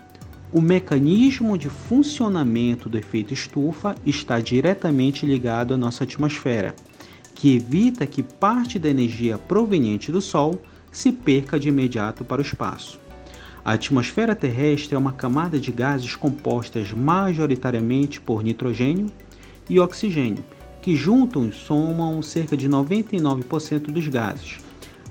o 0.52 0.60
mecanismo 0.60 1.58
de 1.58 1.68
funcionamento 1.68 2.88
do 2.88 2.96
efeito 2.96 3.34
estufa 3.34 3.96
está 4.06 4.38
diretamente 4.38 5.26
ligado 5.26 5.74
à 5.74 5.76
nossa 5.76 6.04
atmosfera, 6.04 6.72
que 7.34 7.56
evita 7.56 8.06
que 8.06 8.22
parte 8.22 8.78
da 8.78 8.88
energia 8.88 9.36
proveniente 9.36 10.12
do 10.12 10.20
Sol 10.20 10.62
se 10.92 11.10
perca 11.10 11.58
de 11.58 11.70
imediato 11.70 12.24
para 12.24 12.40
o 12.40 12.44
espaço. 12.44 13.00
A 13.64 13.72
atmosfera 13.72 14.36
terrestre 14.36 14.94
é 14.94 14.98
uma 14.98 15.12
camada 15.12 15.58
de 15.58 15.72
gases 15.72 16.14
compostas 16.14 16.92
majoritariamente 16.92 18.20
por 18.20 18.44
nitrogênio, 18.44 19.10
e 19.68 19.80
oxigênio, 19.80 20.44
que 20.82 20.94
juntos 20.94 21.56
somam 21.56 22.20
cerca 22.22 22.56
de 22.56 22.68
99% 22.68 23.90
dos 23.90 24.06
gases. 24.08 24.58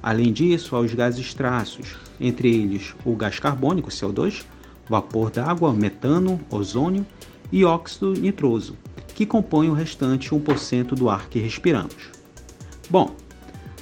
Além 0.02 0.34
disso, 0.34 0.76
há 0.76 0.80
os 0.80 0.94
gases 0.94 1.34
traços, 1.34 1.96
entre 2.20 2.54
eles 2.54 2.94
o 3.06 3.16
gás 3.16 3.40
carbônico, 3.40 3.90
CO2, 3.90 4.44
vapor 4.88 5.32
d'água, 5.32 5.74
metano, 5.74 6.40
ozônio 6.50 7.06
e 7.52 7.64
óxido 7.64 8.14
nitroso, 8.14 8.78
que 9.16 9.26
compõem 9.26 9.70
o 9.70 9.74
restante 9.74 10.32
1% 10.32 10.88
do 10.96 11.10
ar 11.10 11.30
que 11.30 11.40
respiramos. 11.40 12.12
Bom, 12.90 13.16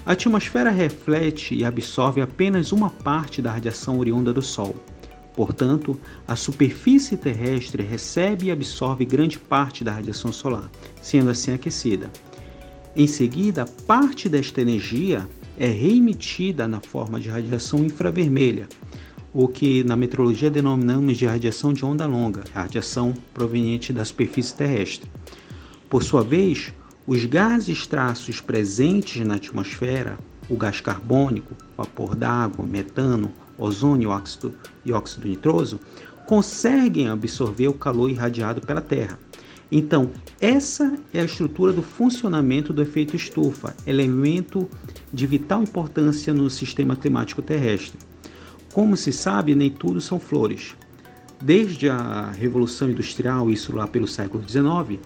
a 0.06 0.14
atmosfera 0.14 0.70
reflete 0.70 1.56
e 1.56 1.66
absorve 1.66 2.22
apenas 2.22 2.72
uma 2.72 2.90
parte 2.90 3.42
da 3.42 3.52
radiação 3.52 4.00
oriunda 4.00 4.34
do 4.34 4.42
Sol, 4.42 4.76
Portanto, 5.34 6.00
a 6.28 6.36
superfície 6.36 7.16
terrestre 7.16 7.84
recebe 7.84 8.48
e 8.48 8.52
absorve 8.52 9.06
grande 9.06 9.40
parte 9.40 9.84
da 9.84 9.92
radiação 9.92 10.32
solar, 10.34 10.70
sendo 11.02 11.30
assim 11.30 11.54
aquecida. 11.54 12.12
Em 12.96 13.08
seguida, 13.08 13.66
parte 13.88 14.28
desta 14.28 14.62
energia 14.62 15.28
é 15.58 15.68
reemitida 15.68 16.68
na 16.68 16.82
forma 16.82 17.20
de 17.20 17.30
radiação 17.30 17.86
infravermelha, 17.86 18.68
o 19.34 19.48
que 19.48 19.84
na 19.86 19.96
meteorologia 19.96 20.50
denominamos 20.50 21.18
de 21.18 21.26
radiação 21.26 21.72
de 21.72 21.86
onda 21.86 22.06
longa, 22.06 22.44
radiação 22.54 23.14
proveniente 23.34 23.94
da 23.94 24.04
superfície 24.04 24.54
terrestre. 24.54 25.10
Por 25.90 26.04
sua 26.04 26.24
vez, 26.24 26.74
os 27.08 27.24
gases 27.26 27.88
traços 27.88 28.42
presentes 28.42 29.26
na 29.26 29.36
atmosfera, 29.36 30.18
o 30.50 30.58
gás 30.58 30.82
carbônico, 30.82 31.56
vapor 31.78 32.16
d'água, 32.16 32.66
metano, 32.66 33.32
ozônio 33.62 34.10
óxido 34.10 34.54
e 34.84 34.92
óxido 34.92 35.28
nitroso, 35.28 35.80
conseguem 36.26 37.08
absorver 37.08 37.68
o 37.68 37.74
calor 37.74 38.10
irradiado 38.10 38.62
pela 38.62 38.82
Terra. 38.82 39.20
Então, 39.72 40.12
essa 40.40 40.98
é 41.14 41.22
a 41.22 41.26
estrutura 41.26 41.72
do 41.72 41.82
funcionamento 41.82 42.74
do 42.74 42.82
efeito 42.82 43.16
estufa, 43.16 43.74
elemento 43.88 44.70
de 45.14 45.26
vital 45.26 45.64
importância 45.64 46.34
no 46.34 46.50
sistema 46.50 46.96
climático 46.96 47.42
terrestre. 47.42 47.98
Como 48.74 48.98
se 48.98 49.14
sabe, 49.14 49.56
nem 49.56 49.70
tudo 49.70 50.02
são 50.02 50.20
flores. 50.20 50.76
Desde 51.42 51.90
a 51.90 52.32
Revolução 52.32 52.90
Industrial, 52.90 53.50
isso 53.50 53.76
lá 53.76 53.88
pelo 53.88 54.08
século 54.08 54.44
XIX, 54.48 55.00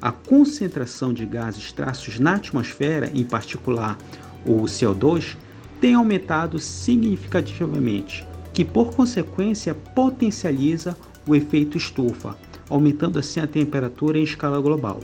a 0.00 0.10
concentração 0.10 1.12
de 1.12 1.26
gases 1.26 1.70
traços 1.72 2.18
na 2.18 2.34
atmosfera, 2.34 3.10
em 3.14 3.24
particular 3.24 3.98
o 4.44 4.62
CO2, 4.62 5.36
tem 5.82 5.94
aumentado 5.94 6.60
significativamente, 6.60 8.24
que 8.54 8.64
por 8.64 8.94
consequência 8.94 9.74
potencializa 9.74 10.96
o 11.26 11.34
efeito 11.34 11.76
estufa, 11.76 12.36
aumentando 12.70 13.18
assim 13.18 13.40
a 13.40 13.48
temperatura 13.48 14.16
em 14.16 14.22
escala 14.22 14.60
global. 14.60 15.00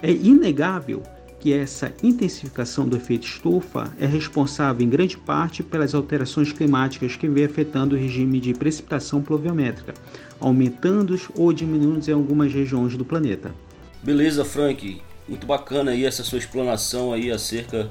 É 0.00 0.12
inegável 0.12 1.02
que 1.40 1.52
essa 1.52 1.92
intensificação 2.00 2.88
do 2.88 2.96
efeito 2.96 3.26
estufa 3.26 3.92
é 3.98 4.06
responsável 4.06 4.86
em 4.86 4.88
grande 4.88 5.16
parte 5.16 5.64
pelas 5.64 5.96
alterações 5.96 6.52
climáticas 6.52 7.16
que 7.16 7.26
vem 7.26 7.44
afetando 7.44 7.96
o 7.96 7.98
regime 7.98 8.38
de 8.38 8.54
precipitação 8.54 9.20
pluviométrica, 9.20 9.94
aumentando 10.38 11.18
ou 11.34 11.52
diminuindo 11.52 12.08
em 12.08 12.14
algumas 12.14 12.52
regiões 12.52 12.96
do 12.96 13.04
planeta. 13.04 13.52
Beleza, 14.00 14.44
Frank. 14.44 15.02
Muito 15.28 15.44
bacana 15.44 15.90
aí 15.90 16.04
essa 16.04 16.22
sua 16.22 16.38
explanação 16.38 17.12
aí 17.12 17.32
acerca 17.32 17.90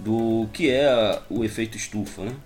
do 0.00 0.48
que 0.52 0.70
é 0.70 0.86
a, 0.86 1.22
o 1.30 1.44
efeito 1.44 1.76
estufa. 1.76 2.24
Né? 2.24 2.36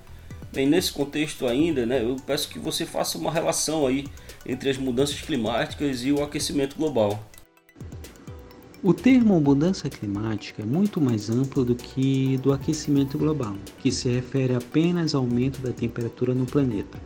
Bem, 0.53 0.67
nesse 0.67 0.93
contexto 0.93 1.47
ainda, 1.47 1.85
né, 1.85 2.03
eu 2.03 2.17
peço 2.27 2.49
que 2.49 2.59
você 2.59 2.87
faça 2.87 3.19
uma 3.19 3.31
relação 3.31 3.87
aí 3.87 4.07
entre 4.47 4.71
as 4.71 4.79
mudanças 4.79 5.21
climáticas 5.21 6.05
e 6.05 6.13
o 6.13 6.23
aquecimento 6.23 6.77
global. 6.77 7.23
O 8.81 8.95
termo 8.95 9.41
mudança 9.41 9.91
climática 9.91 10.63
é 10.63 10.65
muito 10.65 11.01
mais 11.01 11.29
amplo 11.29 11.65
do 11.65 11.75
que 11.75 12.37
do 12.39 12.53
aquecimento 12.53 13.19
global, 13.19 13.57
que 13.81 13.91
se 13.91 14.09
refere 14.09 14.55
apenas 14.55 15.17
ao 15.17 15.23
aumento 15.23 15.61
da 15.61 15.73
temperatura 15.73 16.33
no 16.33 16.47
planeta. 16.47 16.97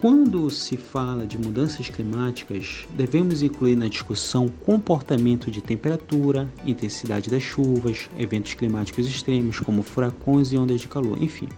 Quando 0.00 0.48
se 0.48 0.76
fala 0.76 1.26
de 1.26 1.36
mudanças 1.36 1.90
climáticas, 1.90 2.86
devemos 2.90 3.42
incluir 3.42 3.74
na 3.74 3.88
discussão 3.88 4.46
comportamento 4.46 5.50
de 5.50 5.60
temperatura, 5.60 6.48
intensidade 6.64 7.28
das 7.28 7.42
chuvas, 7.42 8.08
eventos 8.16 8.54
climáticos 8.54 9.08
extremos 9.08 9.58
como 9.58 9.82
furacões 9.82 10.52
e 10.52 10.56
ondas 10.56 10.80
de 10.80 10.86
calor, 10.86 11.20
enfim. 11.20 11.48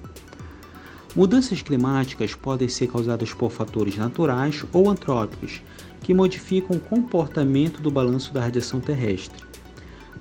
Mudanças 1.15 1.61
climáticas 1.61 2.35
podem 2.35 2.67
ser 2.67 2.87
causadas 2.87 3.35
por 3.35 3.51
fatores 3.51 3.99
naturais 3.99 4.65
ou 4.73 4.89
antrópicos, 4.89 5.61
que 6.01 6.15
modificam 6.15 6.79
o 6.79 6.81
comportamento 6.81 7.83
do 7.83 7.91
balanço 7.91 8.33
da 8.33 8.41
radiação 8.41 8.81
terrestre. 8.81 9.45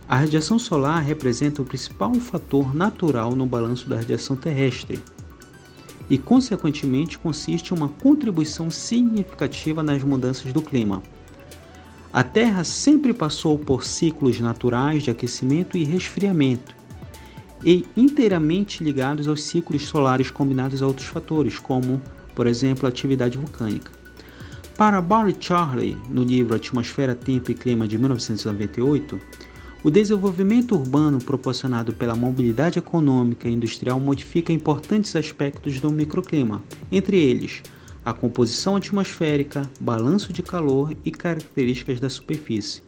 A 0.10 0.18
radiação 0.18 0.60
solar 0.60 1.02
representa 1.02 1.62
o 1.62 1.66
principal 1.66 2.14
fator 2.16 2.76
natural 2.76 3.34
no 3.34 3.46
balanço 3.46 3.88
da 3.88 3.96
radiação 3.96 4.36
terrestre 4.36 5.02
e, 6.10 6.18
consequentemente, 6.18 7.20
consiste 7.20 7.72
em 7.72 7.78
uma 7.78 7.90
contribuição 7.90 8.70
significativa 8.72 9.84
nas 9.84 10.04
mudanças 10.04 10.52
do 10.52 10.62
clima. 10.62 11.04
A 12.12 12.24
Terra 12.24 12.64
sempre 12.64 13.14
passou 13.14 13.60
por 13.60 13.84
ciclos 13.84 14.40
naturais 14.40 15.04
de 15.04 15.12
aquecimento 15.12 15.78
e 15.78 15.84
resfriamento, 15.84 16.76
e 17.64 17.86
inteiramente 17.96 18.84
ligados 18.84 19.28
aos 19.28 19.44
ciclos 19.44 19.84
solares 19.84 20.32
combinados 20.32 20.82
a 20.82 20.88
outros 20.88 21.08
fatores, 21.08 21.60
como, 21.60 22.02
por 22.34 22.48
exemplo, 22.48 22.86
a 22.86 22.90
atividade 22.90 23.38
vulcânica. 23.38 23.92
Para 24.76 25.02
Barry 25.02 25.36
Charley, 25.38 25.98
no 26.10 26.24
livro 26.24 26.56
Atmosfera, 26.56 27.14
Tempo 27.14 27.52
e 27.52 27.54
Clima 27.54 27.88
de 27.88 27.98
1998, 27.98 29.20
o 29.82 29.90
desenvolvimento 29.90 30.76
urbano 30.76 31.20
proporcionado 31.20 31.94
pela 31.94 32.16
mobilidade 32.16 32.80
econômica 32.80 33.48
e 33.48 33.54
industrial 33.54 34.00
modifica 34.00 34.52
importantes 34.52 35.16
aspectos 35.16 35.80
do 35.80 35.90
microclima, 35.90 36.62
entre 36.92 37.18
eles 37.18 37.64
a 38.04 38.14
composição 38.14 38.76
atmosférica, 38.76 39.70
balanço 39.80 40.34
de 40.34 40.42
calor 40.42 40.96
e 41.06 41.12
características 41.12 42.00
da 42.00 42.10
superfície. 42.10 42.82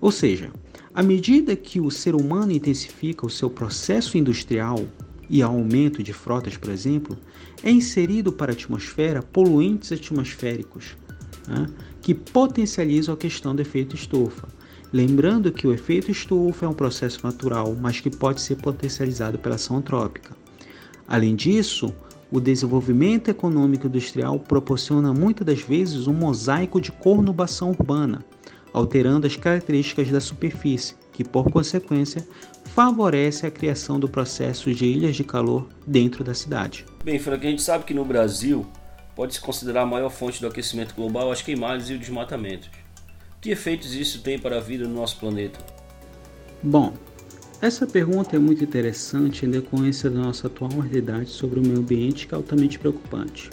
Ou 0.00 0.12
seja, 0.12 0.52
à 0.94 1.02
medida 1.02 1.56
que 1.56 1.80
o 1.80 1.90
ser 1.90 2.14
humano 2.14 2.52
intensifica 2.52 3.26
o 3.26 3.30
seu 3.30 3.50
processo 3.50 4.16
industrial 4.16 4.86
e 5.28 5.42
aumento 5.42 6.02
de 6.02 6.12
frotas, 6.12 6.56
por 6.56 6.70
exemplo, 6.70 7.18
é 7.62 7.70
inserido 7.70 8.32
para 8.32 8.52
a 8.52 8.54
atmosfera 8.54 9.22
poluentes 9.22 9.90
atmosféricos 9.90 10.96
né, 11.48 11.66
que 12.00 12.14
potencializam 12.14 13.14
a 13.14 13.18
questão 13.18 13.54
do 13.54 13.62
efeito 13.62 13.96
estufa. 13.96 14.55
Lembrando 14.92 15.52
que 15.52 15.66
o 15.66 15.72
efeito 15.72 16.10
estufa 16.10 16.64
é 16.64 16.68
um 16.68 16.74
processo 16.74 17.20
natural, 17.24 17.74
mas 17.74 18.00
que 18.00 18.10
pode 18.10 18.40
ser 18.40 18.56
potencializado 18.56 19.38
pela 19.38 19.56
ação 19.56 19.76
antrópica. 19.76 20.36
Além 21.08 21.34
disso, 21.34 21.92
o 22.30 22.40
desenvolvimento 22.40 23.28
econômico 23.28 23.86
industrial 23.86 24.38
proporciona 24.38 25.12
muitas 25.12 25.46
das 25.46 25.60
vezes 25.60 26.06
um 26.06 26.12
mosaico 26.12 26.80
de 26.80 26.92
conurbação 26.92 27.70
urbana, 27.70 28.24
alterando 28.72 29.26
as 29.26 29.36
características 29.36 30.10
da 30.10 30.20
superfície, 30.20 30.94
que 31.12 31.24
por 31.24 31.50
consequência 31.50 32.26
favorece 32.66 33.46
a 33.46 33.50
criação 33.50 33.98
do 33.98 34.08
processo 34.08 34.72
de 34.72 34.84
ilhas 34.84 35.16
de 35.16 35.24
calor 35.24 35.68
dentro 35.86 36.22
da 36.22 36.34
cidade. 36.34 36.84
Bem, 37.04 37.18
Frank, 37.18 37.46
a 37.46 37.50
gente 37.50 37.62
sabe 37.62 37.84
que 37.84 37.94
no 37.94 38.04
Brasil 38.04 38.66
pode-se 39.14 39.40
considerar 39.40 39.82
a 39.82 39.86
maior 39.86 40.10
fonte 40.10 40.40
do 40.40 40.46
aquecimento 40.46 40.94
global 40.94 41.32
as 41.32 41.42
queimadas 41.42 41.88
e 41.88 41.94
o 41.94 41.98
desmatamento. 41.98 42.68
Que 43.46 43.52
efeitos 43.52 43.94
isso 43.94 44.22
tem 44.22 44.36
para 44.36 44.56
a 44.56 44.60
vida 44.60 44.88
no 44.88 44.94
nosso 44.94 45.20
planeta? 45.20 45.60
Bom, 46.60 46.92
essa 47.62 47.86
pergunta 47.86 48.34
é 48.34 48.40
muito 48.40 48.64
interessante 48.64 49.46
em 49.46 49.48
decorrência 49.48 50.10
da 50.10 50.18
nossa 50.18 50.48
atual 50.48 50.80
realidade 50.80 51.30
sobre 51.30 51.60
o 51.60 51.62
meio 51.62 51.78
ambiente 51.78 52.26
que 52.26 52.34
é 52.34 52.36
altamente 52.36 52.76
preocupante. 52.76 53.48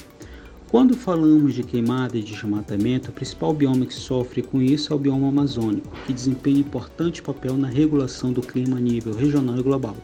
Quando 0.68 0.98
falamos 0.98 1.54
de 1.54 1.62
queimada 1.62 2.18
e 2.18 2.24
desmatamento, 2.24 3.12
o 3.12 3.14
principal 3.14 3.54
bioma 3.54 3.86
que 3.86 3.94
sofre 3.94 4.42
com 4.42 4.60
isso 4.64 4.92
é 4.92 4.96
o 4.96 5.00
bioma 5.00 5.30
amazônico, 5.30 5.96
que 6.08 6.14
desempenha 6.14 6.62
importante 6.62 7.22
papel 7.22 7.56
na 7.56 7.68
regulação 7.68 8.34
do 8.34 8.42
clima 8.42 8.78
a 8.78 8.82
nível 8.82 9.14
regional 9.14 9.60
e 9.60 9.62
global. 9.62 9.96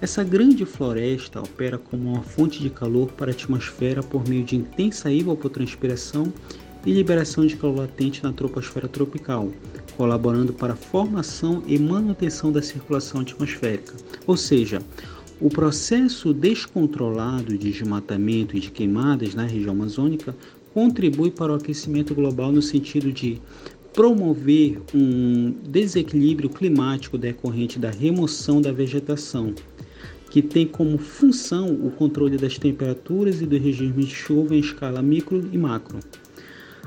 Essa 0.00 0.24
grande 0.24 0.64
floresta 0.64 1.40
opera 1.40 1.76
como 1.76 2.14
uma 2.14 2.22
fonte 2.22 2.58
de 2.58 2.70
calor 2.70 3.12
para 3.12 3.30
a 3.30 3.34
atmosfera 3.34 4.02
por 4.02 4.26
meio 4.26 4.44
de 4.44 4.56
intensa 4.56 5.12
evapotranspiração 5.12 6.32
e 6.84 6.92
liberação 6.92 7.46
de 7.46 7.56
calor 7.56 7.80
latente 7.80 8.22
na 8.22 8.32
troposfera 8.32 8.88
tropical, 8.88 9.50
colaborando 9.96 10.52
para 10.52 10.72
a 10.72 10.76
formação 10.76 11.62
e 11.66 11.78
manutenção 11.78 12.50
da 12.50 12.62
circulação 12.62 13.20
atmosférica. 13.20 13.94
Ou 14.26 14.36
seja, 14.36 14.80
o 15.40 15.48
processo 15.48 16.34
descontrolado 16.34 17.56
de 17.56 17.72
desmatamento 17.72 18.56
e 18.56 18.60
de 18.60 18.70
queimadas 18.70 19.34
na 19.34 19.44
região 19.44 19.72
amazônica 19.72 20.34
contribui 20.74 21.30
para 21.30 21.52
o 21.52 21.54
aquecimento 21.54 22.14
global 22.14 22.52
no 22.52 22.62
sentido 22.62 23.12
de 23.12 23.40
promover 23.92 24.80
um 24.94 25.52
desequilíbrio 25.68 26.48
climático 26.48 27.18
decorrente 27.18 27.78
da 27.78 27.90
remoção 27.90 28.60
da 28.60 28.70
vegetação, 28.70 29.54
que 30.30 30.40
tem 30.40 30.66
como 30.66 30.96
função 30.96 31.72
o 31.72 31.90
controle 31.90 32.36
das 32.36 32.56
temperaturas 32.56 33.40
e 33.40 33.46
do 33.46 33.58
regime 33.58 34.04
de 34.04 34.14
chuva 34.14 34.54
em 34.54 34.60
escala 34.60 35.02
micro 35.02 35.48
e 35.52 35.58
macro. 35.58 35.98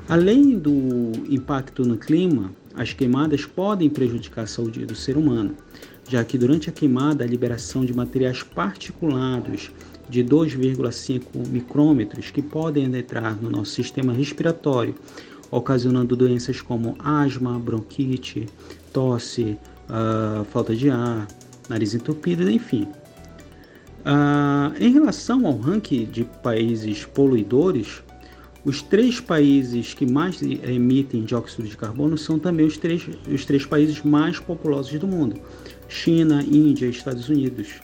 Além 0.07 0.57
do 0.57 1.11
impacto 1.29 1.85
no 1.85 1.97
clima, 1.97 2.51
as 2.75 2.93
queimadas 2.93 3.45
podem 3.45 3.89
prejudicar 3.89 4.43
a 4.43 4.47
saúde 4.47 4.85
do 4.85 4.95
ser 4.95 5.17
humano 5.17 5.55
já 6.07 6.23
que 6.23 6.37
durante 6.37 6.69
a 6.69 6.73
queimada 6.73 7.23
a 7.23 7.27
liberação 7.27 7.85
de 7.85 7.93
materiais 7.93 8.43
particulados 8.43 9.71
de 10.09 10.23
2,5 10.23 11.47
micrômetros 11.47 12.29
que 12.29 12.41
podem 12.41 12.85
entrar 12.85 13.35
no 13.41 13.49
nosso 13.49 13.71
sistema 13.71 14.11
respiratório, 14.13 14.95
ocasionando 15.49 16.15
doenças 16.15 16.61
como 16.61 16.95
asma, 16.99 17.57
bronquite, 17.57 18.47
tosse, 18.91 19.57
uh, 19.89 20.43
falta 20.45 20.75
de 20.75 20.89
ar, 20.89 21.27
nariz 21.69 21.93
entupido, 21.93 22.49
enfim. 22.49 22.87
Uh, 24.05 24.75
em 24.79 24.91
relação 24.91 25.47
ao 25.47 25.55
ranking 25.55 26.05
de 26.05 26.25
países 26.25 27.05
poluidores, 27.05 28.03
os 28.65 28.81
três 28.81 29.19
países 29.19 29.93
que 29.93 30.05
mais 30.05 30.41
emitem 30.41 31.23
dióxido 31.23 31.67
de 31.67 31.75
carbono 31.75 32.17
são 32.17 32.39
também 32.39 32.65
os 32.65 32.77
três, 32.77 33.05
os 33.27 33.45
três 33.45 33.65
países 33.65 34.01
mais 34.03 34.39
populosos 34.39 34.97
do 34.97 35.07
mundo: 35.07 35.35
China, 35.89 36.41
Índia 36.41 36.85
e 36.85 36.89
Estados 36.89 37.27
Unidos. 37.27 37.81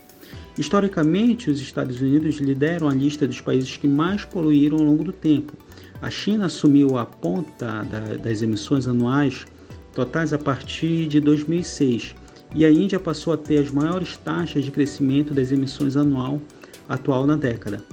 Historicamente, 0.58 1.50
os 1.50 1.60
Estados 1.60 2.02
Unidos 2.02 2.38
lideram 2.38 2.88
a 2.88 2.94
lista 2.94 3.28
dos 3.28 3.42
países 3.42 3.78
que 3.78 3.88
mais 3.88 4.26
poluíram 4.26 4.78
ao 4.78 4.84
longo 4.84 5.04
do 5.04 5.13
tempo. 5.13 5.54
A 6.02 6.10
China 6.10 6.46
assumiu 6.46 6.98
a 6.98 7.06
ponta 7.06 7.84
da, 7.84 8.15
das 8.15 8.42
emissões 8.42 8.88
anuais 8.88 9.46
totais 9.94 10.32
a 10.32 10.38
partir 10.38 11.08
de 11.08 11.20
2006 11.20 12.15
e 12.56 12.65
a 12.65 12.72
Índia 12.72 13.00
passou 13.00 13.34
a 13.34 13.38
ter 13.38 13.60
as 13.60 13.72
maiores 13.72 14.18
taxas 14.18 14.63
de 14.63 14.72
crescimento 14.72 15.34
das 15.34 15.52
emissões 15.52 15.98
anual 15.98 16.42
atual 16.88 17.28
na 17.28 17.36
década. 17.36 17.84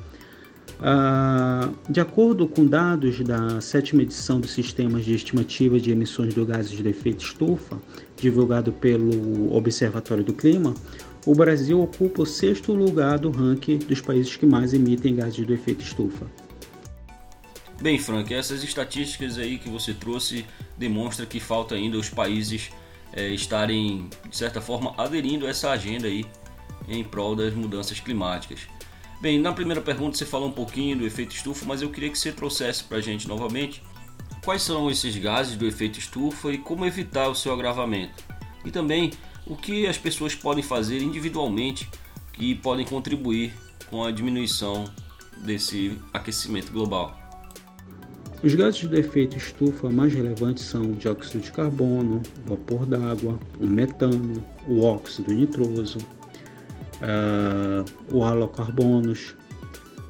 Ah, 0.80 1.70
de 1.88 2.00
acordo 2.00 2.46
com 2.46 2.66
dados 2.66 3.20
da 3.20 3.60
sétima 3.60 4.02
edição 4.02 4.40
dos 4.40 4.50
Sistemas 4.50 5.04
de 5.04 5.14
Estimativa 5.14 5.80
de 5.80 5.90
Emissões 5.90 6.34
de 6.34 6.44
Gases 6.44 6.70
de 6.70 6.86
Efeito 6.86 7.24
Estufa, 7.24 7.80
divulgado 8.16 8.72
pelo 8.72 9.54
Observatório 9.54 10.22
do 10.22 10.34
Clima, 10.34 10.74
o 11.26 11.34
Brasil 11.34 11.80
ocupa 11.82 12.22
o 12.22 12.26
sexto 12.26 12.72
lugar 12.72 13.18
do 13.18 13.30
ranking 13.30 13.78
dos 13.78 14.00
países 14.00 14.36
que 14.36 14.46
mais 14.46 14.72
emitem 14.72 15.16
gases 15.16 15.44
do 15.44 15.52
efeito 15.52 15.82
estufa. 15.82 16.24
Bem, 17.82 17.98
Frank, 17.98 18.32
essas 18.32 18.62
estatísticas 18.62 19.36
aí 19.36 19.58
que 19.58 19.68
você 19.68 19.92
trouxe 19.92 20.46
demonstram 20.78 21.26
que 21.26 21.40
falta 21.40 21.74
ainda 21.74 21.98
os 21.98 22.08
países 22.08 22.70
é, 23.12 23.28
estarem, 23.30 24.08
de 24.30 24.36
certa 24.36 24.60
forma, 24.60 24.94
aderindo 24.96 25.46
a 25.46 25.50
essa 25.50 25.70
agenda 25.70 26.06
aí 26.06 26.24
em 26.88 27.02
prol 27.02 27.34
das 27.34 27.52
mudanças 27.52 27.98
climáticas. 27.98 28.60
Bem, 29.20 29.40
na 29.40 29.52
primeira 29.52 29.80
pergunta 29.80 30.16
você 30.16 30.26
falou 30.26 30.48
um 30.48 30.52
pouquinho 30.52 30.98
do 30.98 31.06
efeito 31.06 31.34
estufa, 31.34 31.64
mas 31.64 31.80
eu 31.80 31.90
queria 31.90 32.10
que 32.10 32.18
você 32.18 32.30
trouxesse 32.30 32.84
para 32.84 32.98
a 32.98 33.00
gente 33.00 33.26
novamente 33.26 33.82
quais 34.44 34.62
são 34.62 34.90
esses 34.90 35.16
gases 35.16 35.56
do 35.56 35.66
efeito 35.66 35.98
estufa 35.98 36.52
e 36.52 36.58
como 36.58 36.84
evitar 36.84 37.28
o 37.28 37.34
seu 37.34 37.52
agravamento. 37.52 38.22
E 38.64 38.70
também 38.70 39.12
o 39.46 39.56
que 39.56 39.86
as 39.86 39.96
pessoas 39.96 40.34
podem 40.34 40.62
fazer 40.62 41.00
individualmente 41.00 41.88
que 42.32 42.54
podem 42.56 42.84
contribuir 42.84 43.54
com 43.88 44.04
a 44.04 44.10
diminuição 44.10 44.84
desse 45.38 45.96
aquecimento 46.12 46.70
global. 46.70 47.18
Os 48.42 48.54
gases 48.54 48.84
do 48.84 48.96
efeito 48.98 49.36
estufa 49.36 49.88
mais 49.88 50.12
relevantes 50.12 50.64
são 50.64 50.82
o 50.82 50.94
dióxido 50.94 51.42
de 51.42 51.50
carbono, 51.50 52.20
o 52.44 52.50
vapor 52.50 52.84
d'água, 52.84 53.38
o 53.58 53.66
metano, 53.66 54.44
o 54.68 54.82
óxido 54.82 55.32
nitroso, 55.32 55.98
uh, 57.02 57.84
o 58.14 58.24
halocarbonos. 58.24 59.34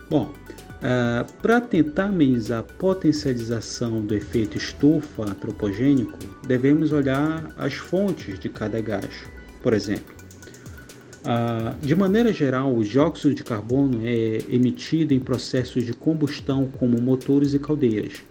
Bom, 0.09 0.33
uh, 0.33 1.33
para 1.43 1.61
tentar 1.61 2.05
amenizar 2.05 2.61
a 2.61 2.63
potencialização 2.63 4.01
do 4.01 4.15
efeito 4.15 4.57
estufa 4.57 5.25
antropogênico, 5.25 6.19
devemos 6.47 6.93
olhar 6.93 7.53
as 7.57 7.75
fontes 7.75 8.39
de 8.39 8.49
cada 8.49 8.81
gás. 8.81 9.25
Por 9.63 9.73
exemplo, 9.73 10.15
uh, 11.23 11.75
de 11.85 11.95
maneira 11.95 12.33
geral, 12.33 12.75
o 12.75 12.85
dióxido 12.85 13.35
de 13.35 13.43
carbono 13.43 14.01
é 14.05 14.39
emitido 14.49 15.13
em 15.13 15.21
processos 15.21 15.85
de 15.85 15.93
combustão 15.93 16.69
como 16.79 17.01
motores 17.01 17.55
e 17.55 17.59
caldeiras. 17.59 18.23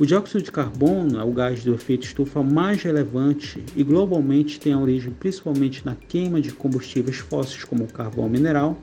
O 0.00 0.06
dióxido 0.06 0.42
de 0.42 0.50
carbono 0.50 1.20
é 1.20 1.22
o 1.22 1.30
gás 1.30 1.62
do 1.62 1.74
efeito 1.74 2.06
estufa 2.06 2.42
mais 2.42 2.82
relevante 2.82 3.62
e 3.76 3.84
globalmente 3.84 4.58
tem 4.58 4.74
origem 4.74 5.12
principalmente 5.12 5.84
na 5.84 5.94
queima 5.94 6.40
de 6.40 6.50
combustíveis 6.52 7.18
fósseis 7.18 7.64
como 7.64 7.84
o 7.84 7.92
carvão 7.92 8.26
mineral, 8.26 8.78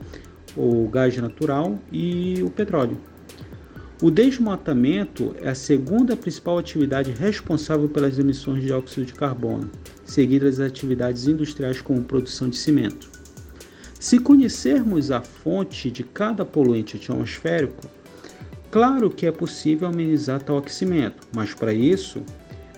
o 0.56 0.86
gás 0.86 1.16
natural 1.16 1.76
e 1.90 2.40
o 2.44 2.50
petróleo. 2.50 2.96
O 4.00 4.12
desmatamento 4.12 5.34
é 5.40 5.48
a 5.48 5.56
segunda 5.56 6.16
principal 6.16 6.56
atividade 6.56 7.10
responsável 7.10 7.88
pelas 7.88 8.16
emissões 8.16 8.60
de 8.60 8.66
dióxido 8.66 9.04
de 9.04 9.14
carbono, 9.14 9.68
seguida 10.04 10.46
das 10.46 10.60
atividades 10.60 11.26
industriais 11.26 11.80
como 11.80 12.04
produção 12.04 12.48
de 12.48 12.56
cimento. 12.56 13.10
Se 13.98 14.20
conhecermos 14.20 15.10
a 15.10 15.20
fonte 15.20 15.90
de 15.90 16.04
cada 16.04 16.44
poluente 16.44 16.96
atmosférico, 16.96 17.88
claro 18.70 19.10
que 19.10 19.26
é 19.26 19.32
possível 19.32 19.88
amenizar 19.88 20.42
tal 20.42 20.58
aquecimento, 20.58 21.26
mas 21.34 21.54
para 21.54 21.72
isso, 21.72 22.22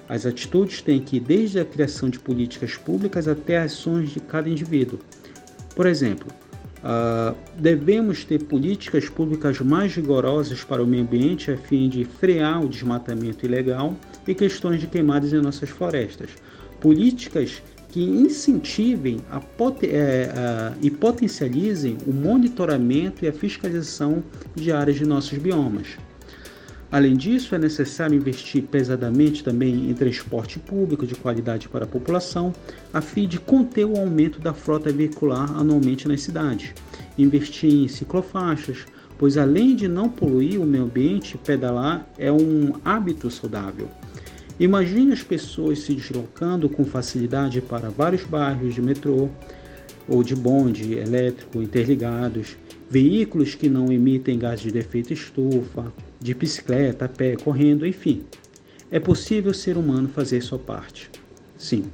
as 0.08 0.26
atitudes 0.26 0.82
têm 0.82 1.00
que 1.00 1.18
ir 1.18 1.20
desde 1.20 1.60
a 1.60 1.64
criação 1.64 2.10
de 2.10 2.18
políticas 2.18 2.76
públicas 2.76 3.28
até 3.28 3.58
ações 3.58 4.10
de 4.10 4.18
cada 4.18 4.48
indivíduo. 4.48 4.98
Por 5.76 5.86
exemplo, 5.86 6.26
uh, 6.78 7.36
devemos 7.56 8.24
ter 8.24 8.42
políticas 8.42 9.08
públicas 9.08 9.60
mais 9.60 9.94
rigorosas 9.94 10.64
para 10.64 10.82
o 10.82 10.86
meio 10.86 11.04
ambiente 11.04 11.52
a 11.52 11.56
fim 11.56 11.88
de 11.88 12.04
frear 12.04 12.60
o 12.60 12.68
desmatamento 12.68 13.46
ilegal 13.46 13.94
e 14.26 14.34
questões 14.34 14.80
de 14.80 14.88
queimadas 14.88 15.32
em 15.32 15.40
nossas 15.40 15.70
florestas. 15.70 16.30
Políticas 16.80 17.62
que 17.90 18.02
incentivem 18.02 19.20
a 19.30 19.40
é, 19.82 20.32
a, 20.34 20.72
e 20.80 20.90
potencializem 20.90 21.98
o 22.06 22.12
monitoramento 22.12 23.24
e 23.24 23.28
a 23.28 23.32
fiscalização 23.32 24.22
de 24.54 24.70
áreas 24.72 24.96
de 24.96 25.04
nossos 25.04 25.36
biomas. 25.38 25.98
Além 26.92 27.16
disso, 27.16 27.54
é 27.54 27.58
necessário 27.58 28.16
investir 28.16 28.64
pesadamente 28.64 29.44
também 29.44 29.88
em 29.88 29.94
transporte 29.94 30.58
público 30.58 31.06
de 31.06 31.14
qualidade 31.14 31.68
para 31.68 31.84
a 31.84 31.88
população, 31.88 32.52
a 32.92 33.00
fim 33.00 33.28
de 33.28 33.38
conter 33.38 33.84
o 33.84 33.96
aumento 33.96 34.40
da 34.40 34.52
frota 34.52 34.92
veicular 34.92 35.56
anualmente 35.56 36.08
nas 36.08 36.22
cidades. 36.22 36.74
Investir 37.16 37.72
em 37.72 37.86
ciclofaixas, 37.86 38.86
pois 39.16 39.36
além 39.36 39.76
de 39.76 39.86
não 39.86 40.08
poluir 40.08 40.60
o 40.60 40.66
meio 40.66 40.84
ambiente, 40.84 41.38
pedalar 41.38 42.08
é 42.18 42.32
um 42.32 42.72
hábito 42.84 43.30
saudável. 43.30 43.88
Imagine 44.60 45.14
as 45.14 45.22
pessoas 45.22 45.78
se 45.78 45.94
deslocando 45.94 46.68
com 46.68 46.84
facilidade 46.84 47.62
para 47.62 47.88
vários 47.88 48.24
bairros 48.24 48.74
de 48.74 48.82
metrô 48.82 49.30
ou 50.06 50.22
de 50.22 50.36
bonde 50.36 50.98
elétrico 50.98 51.62
interligados, 51.62 52.58
veículos 52.90 53.54
que 53.54 53.70
não 53.70 53.90
emitem 53.90 54.38
gases 54.38 54.70
de 54.70 54.78
efeito 54.78 55.14
estufa, 55.14 55.90
de 56.20 56.34
bicicleta, 56.34 57.06
a 57.06 57.08
pé, 57.08 57.36
correndo, 57.36 57.86
enfim. 57.86 58.22
É 58.90 59.00
possível 59.00 59.52
o 59.52 59.54
ser 59.54 59.78
humano 59.78 60.10
fazer 60.10 60.42
sua 60.42 60.58
parte. 60.58 61.10
Sim. 61.56 61.90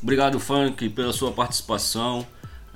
Obrigado, 0.00 0.38
Funk, 0.38 0.88
pela 0.90 1.12
sua 1.12 1.32
participação. 1.32 2.24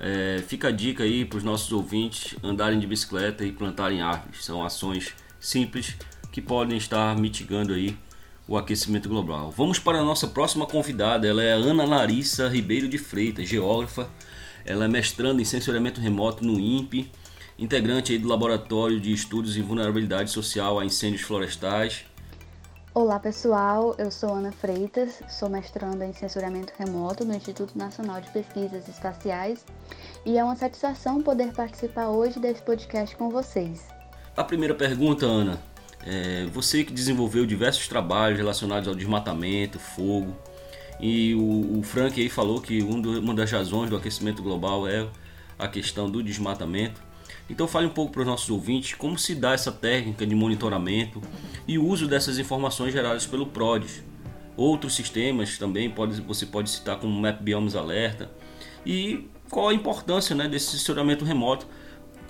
É, 0.01 0.43
fica 0.49 0.67
a 0.67 0.73
dica 0.73 1.05
aí 1.05 1.25
para 1.25 1.39
os 1.39 1.45
nossos 1.45 1.71
ouvintes 1.71 2.35
andarem 2.43 2.81
de 2.81 2.89
bicicleta 2.89 3.45
e 3.45 3.53
plantarem 3.53 4.03
árvores. 4.03 4.45
São 4.45 4.65
ações 4.65 5.15
simples 5.39 5.97
que 6.35 6.43
podem 6.43 6.77
estar 6.77 7.17
mitigando 7.17 7.73
aí 7.73 7.97
o 8.49 8.59
aquecimento 8.59 9.09
global. 9.09 9.53
Vamos 9.53 9.79
para 9.79 10.01
a 10.01 10.03
nossa 10.03 10.27
próxima 10.27 10.67
convidada, 10.67 11.29
ela 11.29 11.41
é 11.41 11.53
Ana 11.53 11.85
Larissa 11.85 12.49
Ribeiro 12.49 12.89
de 12.89 12.99
Freitas, 12.99 13.49
geógrafa. 13.49 14.11
Ela 14.67 14.87
é 14.87 14.89
mestranda 14.89 15.41
em 15.41 15.45
sensoriamento 15.45 16.01
remoto 16.01 16.45
no 16.45 16.59
INPE, 16.59 17.09
integrante 17.57 18.11
aí 18.11 18.19
do 18.19 18.27
Laboratório 18.27 18.99
de 18.99 19.13
Estudos 19.13 19.57
em 19.57 19.63
Vulnerabilidade 19.63 20.29
Social 20.33 20.81
a 20.81 20.85
Incêndios 20.85 21.23
Florestais. 21.23 22.05
Olá 22.93 23.21
pessoal, 23.21 23.95
eu 23.97 24.11
sou 24.11 24.35
Ana 24.35 24.51
Freitas, 24.51 25.23
sou 25.29 25.49
mestranda 25.49 26.05
em 26.05 26.13
sensoriamento 26.13 26.73
remoto 26.77 27.25
no 27.25 27.33
Instituto 27.33 27.79
Nacional 27.79 28.21
de 28.21 28.29
Pesquisas 28.31 28.89
Espaciais 28.89 29.65
e 30.27 30.37
é 30.37 30.43
uma 30.43 30.57
satisfação 30.57 31.23
poder 31.23 31.53
participar 31.53 32.09
hoje 32.09 32.41
desse 32.41 32.61
podcast 32.61 33.15
com 33.15 33.31
vocês. 33.31 33.85
A 34.37 34.43
primeira 34.43 34.75
pergunta, 34.75 35.27
Ana, 35.27 35.63
é, 36.07 36.47
você 36.53 36.85
que 36.85 36.93
desenvolveu 36.93 37.47
diversos 37.47 37.89
trabalhos 37.89 38.39
relacionados 38.39 38.89
ao 38.89 38.95
desmatamento, 38.95 39.79
fogo, 39.79 40.37
e 41.01 41.35
o, 41.35 41.79
o 41.79 41.83
Frank 41.83 42.21
aí 42.21 42.29
falou 42.29 42.61
que 42.61 42.83
um 42.83 43.01
do, 43.01 43.21
uma 43.21 43.35
das 43.35 43.51
razões 43.51 43.91
do 43.91 43.97
aquecimento 43.97 44.43
global 44.43 44.87
é 44.87 45.07
a 45.59 45.67
questão 45.69 46.11
do 46.11 46.23
desmatamento. 46.23 47.03
Então 47.49 47.69
fale 47.69 47.87
um 47.87 47.91
pouco 47.91 48.13
para 48.13 48.21
os 48.23 48.27
nossos 48.27 48.49
ouvintes 48.51 48.95
como 48.95 49.19
se 49.19 49.35
dá 49.35 49.53
essa 49.53 49.71
técnica 49.71 50.27
de 50.27 50.35
monitoramento 50.35 51.21
e 51.67 51.79
o 51.79 51.87
uso 51.87 52.07
dessas 52.07 52.39
informações 52.39 52.93
geradas 52.93 53.27
pelo 53.27 53.47
PRODES. 53.47 54.03
Outros 54.57 54.95
sistemas 54.95 55.59
também 55.59 55.91
pode, 55.91 56.21
você 56.21 56.47
pode 56.47 56.71
citar 56.71 56.97
como 56.97 57.13
Map 57.21 57.41
Biomes 57.43 57.75
Alerta 57.75 58.31
e 58.87 59.29
qual 59.51 59.69
a 59.69 59.75
importância 59.75 60.35
né, 60.35 60.49
desse 60.49 60.71
sensoramento 60.71 61.25
remoto 61.25 61.67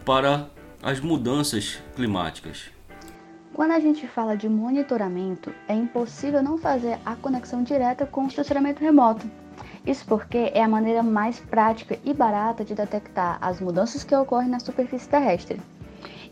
para 0.04 0.48
as 0.82 1.00
mudanças 1.00 1.78
climáticas. 1.94 2.73
Quando 3.54 3.70
a 3.70 3.78
gente 3.78 4.08
fala 4.08 4.36
de 4.36 4.48
monitoramento, 4.48 5.54
é 5.68 5.74
impossível 5.74 6.42
não 6.42 6.58
fazer 6.58 6.98
a 7.06 7.14
conexão 7.14 7.62
direta 7.62 8.04
com 8.04 8.24
o 8.24 8.26
estacionamento 8.26 8.82
remoto. 8.82 9.30
Isso 9.86 10.04
porque 10.06 10.50
é 10.52 10.60
a 10.60 10.68
maneira 10.68 11.04
mais 11.04 11.38
prática 11.38 11.96
e 12.04 12.12
barata 12.12 12.64
de 12.64 12.74
detectar 12.74 13.38
as 13.40 13.60
mudanças 13.60 14.02
que 14.02 14.12
ocorrem 14.12 14.48
na 14.48 14.58
superfície 14.58 15.08
terrestre. 15.08 15.60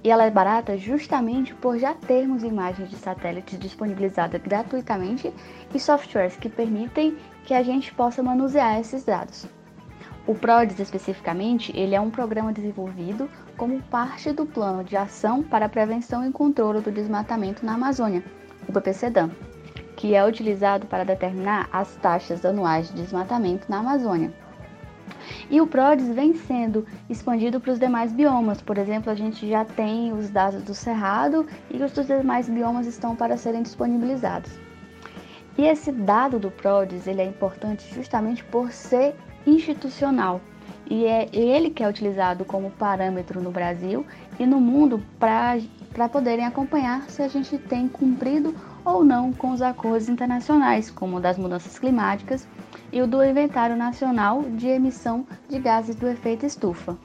E 0.02 0.10
ela 0.10 0.24
é 0.24 0.30
barata 0.30 0.76
justamente 0.76 1.54
por 1.54 1.78
já 1.78 1.94
termos 1.94 2.42
imagens 2.42 2.90
de 2.90 2.96
satélites 2.96 3.56
disponibilizadas 3.56 4.42
gratuitamente 4.42 5.32
e 5.72 5.78
softwares 5.78 6.34
que 6.34 6.48
permitem 6.48 7.16
que 7.44 7.54
a 7.54 7.62
gente 7.62 7.94
possa 7.94 8.20
manusear 8.20 8.80
esses 8.80 9.04
dados. 9.04 9.46
O 10.26 10.34
PRODES 10.34 10.80
especificamente, 10.80 11.72
ele 11.76 11.94
é 11.94 12.00
um 12.00 12.10
programa 12.10 12.52
desenvolvido 12.52 13.30
como 13.62 13.80
parte 13.80 14.32
do 14.32 14.44
Plano 14.44 14.82
de 14.82 14.96
Ação 14.96 15.40
para 15.40 15.66
a 15.66 15.68
Prevenção 15.68 16.28
e 16.28 16.32
Controle 16.32 16.80
do 16.80 16.90
Desmatamento 16.90 17.64
na 17.64 17.74
Amazônia, 17.74 18.24
o 18.68 18.72
PPCDAM, 18.72 19.30
que 19.94 20.16
é 20.16 20.26
utilizado 20.26 20.88
para 20.88 21.04
determinar 21.04 21.68
as 21.72 21.94
taxas 21.94 22.44
anuais 22.44 22.88
de 22.88 22.94
desmatamento 22.94 23.70
na 23.70 23.78
Amazônia. 23.78 24.34
E 25.48 25.60
o 25.60 25.66
PRODES 25.68 26.08
vem 26.08 26.34
sendo 26.34 26.84
expandido 27.08 27.60
para 27.60 27.70
os 27.70 27.78
demais 27.78 28.12
biomas. 28.12 28.60
Por 28.60 28.76
exemplo, 28.78 29.12
a 29.12 29.14
gente 29.14 29.48
já 29.48 29.64
tem 29.64 30.12
os 30.12 30.28
dados 30.28 30.64
do 30.64 30.74
Cerrado 30.74 31.46
e 31.70 31.80
os 31.80 31.92
dos 31.92 32.08
demais 32.08 32.48
biomas 32.48 32.88
estão 32.88 33.14
para 33.14 33.36
serem 33.36 33.62
disponibilizados. 33.62 34.50
E 35.56 35.66
esse 35.66 35.92
dado 35.92 36.36
do 36.36 36.50
PRODES 36.50 37.06
ele 37.06 37.22
é 37.22 37.26
importante 37.26 37.94
justamente 37.94 38.42
por 38.42 38.72
ser 38.72 39.14
institucional. 39.46 40.40
E 40.90 41.04
é 41.04 41.28
ele 41.32 41.70
que 41.70 41.82
é 41.82 41.88
utilizado 41.88 42.44
como 42.44 42.70
parâmetro 42.70 43.40
no 43.40 43.50
Brasil 43.50 44.04
e 44.38 44.44
no 44.44 44.60
mundo 44.60 45.02
para 45.18 46.08
poderem 46.08 46.44
acompanhar 46.44 47.08
se 47.08 47.22
a 47.22 47.28
gente 47.28 47.56
tem 47.56 47.88
cumprido 47.88 48.54
ou 48.84 49.04
não 49.04 49.32
com 49.32 49.52
os 49.52 49.62
acordos 49.62 50.08
internacionais, 50.08 50.90
como 50.90 51.16
o 51.16 51.20
das 51.20 51.38
mudanças 51.38 51.78
climáticas 51.78 52.46
e 52.92 53.00
o 53.00 53.06
do 53.06 53.24
Inventário 53.24 53.76
Nacional 53.76 54.42
de 54.42 54.68
Emissão 54.68 55.26
de 55.48 55.58
Gases 55.58 55.94
do 55.94 56.08
Efeito 56.08 56.44
Estufa. 56.44 56.96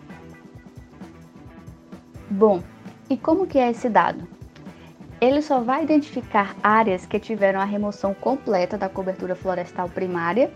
Bom, 2.30 2.62
e 3.10 3.16
como 3.16 3.48
que 3.48 3.58
é 3.58 3.70
esse 3.70 3.88
dado? 3.88 4.28
Ele 5.22 5.42
só 5.42 5.62
vai 5.62 5.84
identificar 5.84 6.56
áreas 6.62 7.06
que 7.06 7.20
tiveram 7.20 7.60
a 7.60 7.66
remoção 7.66 8.13
completa 8.13 8.78
da 8.78 8.90
cobertura 8.90 9.36
florestal 9.36 9.88
primária 9.90 10.52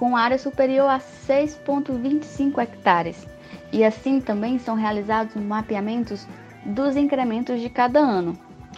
com 0.00 0.16
área 0.16 0.38
superior 0.38 0.88
a 0.88 0.98
6,25 0.98 2.58
hectares. 2.58 3.26
E 3.70 3.84
assim 3.84 4.18
também 4.18 4.58
são 4.58 4.74
realizados 4.74 5.34
mapeamentos 5.36 6.26
dos 6.64 6.96
incrementos 6.96 7.60
de 7.60 7.68
cada 7.68 8.00
ano. 8.00 8.32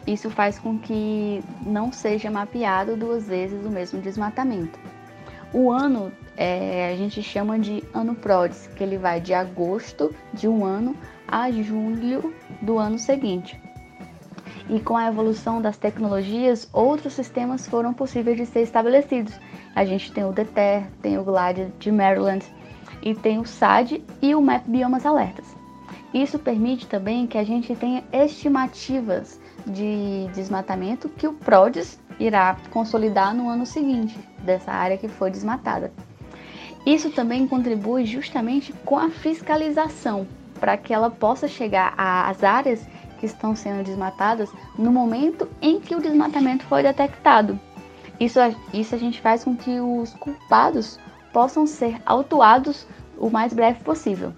Isso 0.05 0.29
faz 0.29 0.59
com 0.59 0.77
que 0.77 1.41
não 1.65 1.93
seja 1.93 2.29
mapeado 2.29 2.97
duas 2.97 3.29
vezes 3.29 3.65
o 3.65 3.71
mesmo 3.71 4.01
desmatamento. 4.01 4.81
O 5.55 5.71
ano 5.71 6.11
é, 6.37 6.91
a 6.93 6.97
gente 6.97 7.23
chama 7.23 7.57
de 7.57 7.85
ano 7.95 8.17
PRODES, 8.17 8.67
que 8.75 8.83
ele 8.83 8.99
vai 8.99 9.21
de 9.21 9.33
agosto 9.33 10.13
de 10.35 10.49
um 10.49 10.65
ano 10.65 10.97
a 11.29 11.53
julho 11.53 12.35
do 12.61 12.79
ano 12.79 12.99
seguinte. 12.99 13.62
E 14.73 14.81
com 14.81 14.97
a 14.97 15.07
evolução 15.07 15.61
das 15.61 15.77
tecnologias, 15.77 16.67
outros 16.73 17.13
sistemas 17.13 17.69
foram 17.69 17.93
possíveis 17.93 18.39
de 18.39 18.47
ser 18.47 18.63
estabelecidos, 18.63 19.39
a 19.77 19.85
gente 19.85 20.11
tem 20.11 20.25
o 20.25 20.33
DETER, 20.33 20.87
tem 21.03 21.19
o 21.19 21.23
GLIDE 21.23 21.71
de 21.79 21.93
Maryland 21.93 22.43
e 23.03 23.15
tem 23.15 23.39
o 23.39 23.45
SAD 23.45 24.03
e 24.23 24.35
o 24.35 24.41
MAP 24.41 24.65
Biomas 24.67 25.05
Alertas. 25.05 25.45
Isso 26.15 26.39
permite 26.39 26.87
também 26.87 27.27
que 27.27 27.37
a 27.37 27.45
gente 27.45 27.77
tenha 27.77 28.03
estimativas 28.15 29.39
de 29.67 30.27
desmatamento 30.33 31.07
que 31.11 31.29
o 31.29 31.35
PRODES 31.35 32.01
irá 32.19 32.57
consolidar 32.71 33.35
no 33.35 33.51
ano 33.51 33.67
seguinte, 33.67 34.19
dessa 34.39 34.73
área 34.73 34.97
que 34.97 35.07
foi 35.07 35.31
desmatada. 35.31 35.93
Isso 36.87 37.11
também 37.11 37.47
contribui 37.47 38.07
justamente 38.07 38.73
com 38.87 38.97
a 38.97 39.11
fiscalização, 39.11 40.27
para 40.59 40.79
que 40.79 40.95
ela 40.95 41.11
possa 41.11 41.47
chegar 41.47 41.93
às 41.99 42.43
áreas 42.43 42.87
que 43.23 43.27
estão 43.27 43.55
sendo 43.55 43.85
desmatadas 43.85 44.51
no 44.77 44.91
momento 44.91 45.49
em 45.63 45.79
que 45.79 45.95
o 45.95 46.01
desmatamento 46.01 46.65
foi 46.65 46.83
detectado. 46.83 47.57
Isso, 48.19 48.41
isso 48.75 48.97
a 48.97 48.99
gente 48.99 49.21
faz 49.21 49.45
com 49.45 49.57
que 49.57 49.79
os 49.79 50.13
culpados 50.15 50.99
possam 51.33 51.65
ser 51.65 52.03
autuados 52.05 52.85
o 53.17 53.31
mais 53.31 53.53
breve 53.53 53.79
possível. 53.85 54.35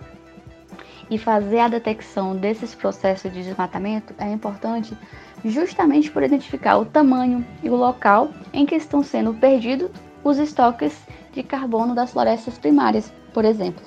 E 1.08 1.16
fazer 1.16 1.60
a 1.60 1.68
detecção 1.68 2.36
desses 2.36 2.74
processos 2.74 3.32
de 3.32 3.42
desmatamento 3.42 4.14
é 4.18 4.30
importante 4.30 4.94
justamente 5.42 6.10
por 6.10 6.22
identificar 6.22 6.76
o 6.76 6.84
tamanho 6.84 7.42
e 7.62 7.70
o 7.70 7.76
local 7.76 8.32
em 8.52 8.66
que 8.66 8.74
estão 8.74 9.02
sendo 9.02 9.32
perdidos 9.32 9.90
os 10.22 10.36
estoques 10.36 10.94
de 11.32 11.42
carbono 11.42 11.94
das 11.94 12.12
florestas 12.12 12.58
primárias, 12.58 13.10
por 13.32 13.46
exemplo. 13.46 13.82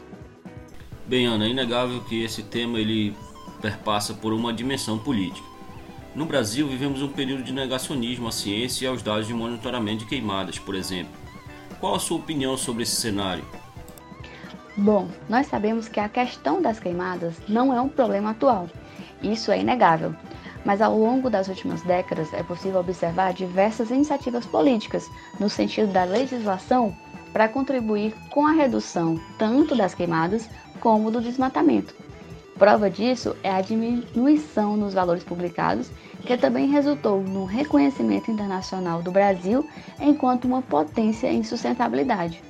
Bem, 1.06 1.28
Ana, 1.28 1.46
é 1.46 1.50
inegável 1.50 2.02
que 2.02 2.24
esse 2.24 2.42
tema 2.42 2.80
ele 2.80 3.16
perpassa 3.62 4.14
por 4.14 4.34
uma 4.34 4.54
dimensão 4.54 4.98
política. 4.98 5.48
No 6.16 6.26
Brasil, 6.26 6.68
vivemos 6.68 7.02
um 7.02 7.10
período 7.10 7.44
de 7.44 7.54
negacionismo 7.54 8.28
à 8.28 8.32
ciência 8.32 8.86
e 8.86 8.88
aos 8.88 9.04
dados 9.04 9.28
de 9.28 9.34
monitoramento 9.34 10.00
de 10.00 10.06
queimadas, 10.06 10.58
por 10.58 10.74
exemplo. 10.74 11.14
Qual 11.80 11.94
a 11.94 12.00
sua 12.00 12.18
opinião 12.18 12.58
sobre 12.58 12.84
esse 12.84 12.96
cenário? 12.96 13.46
Bom, 14.76 15.08
nós 15.30 15.48
sabemos 15.48 15.88
que 15.88 16.00
a 16.00 16.10
questão 16.10 16.62
das 16.62 16.80
queimadas 16.80 17.36
não 17.48 17.74
é 17.74 17.82
um 17.82 17.90
problema 17.90 18.32
atual. 18.32 18.70
Isso 19.22 19.52
é 19.52 19.60
inegável. 19.60 20.16
Mas 20.66 20.82
ao 20.82 20.98
longo 20.98 21.30
das 21.30 21.48
últimas 21.48 21.82
décadas 21.82 22.34
é 22.34 22.44
possível 22.44 22.80
observar 22.80 23.34
diversas 23.34 23.90
iniciativas 23.90 24.46
políticas 24.46 25.08
no 25.40 25.50
sentido 25.50 25.92
da 25.94 26.04
legislação 26.04 26.96
para 27.32 27.48
contribuir 27.48 28.14
com 28.32 28.46
a 28.46 28.52
redução 28.52 29.20
tanto 29.38 29.76
das 29.76 29.94
queimadas 29.94 30.50
como 30.80 31.12
do 31.12 31.22
desmatamento. 31.22 31.94
Prova 32.58 32.90
disso 32.90 33.36
é 33.44 33.52
a 33.52 33.62
diminuição 33.62 34.76
nos 34.76 34.94
valores 34.94 35.24
publicados, 35.24 35.92
que 36.22 36.38
também 36.38 36.68
resultou 36.68 37.22
no 37.22 37.46
reconhecimento 37.46 38.32
internacional 38.32 39.02
do 39.02 39.12
Brasil 39.12 39.68
enquanto 40.00 40.46
uma 40.46 40.62
potência 40.62 41.32
em 41.32 41.44
sustentabilidade. 41.44 42.42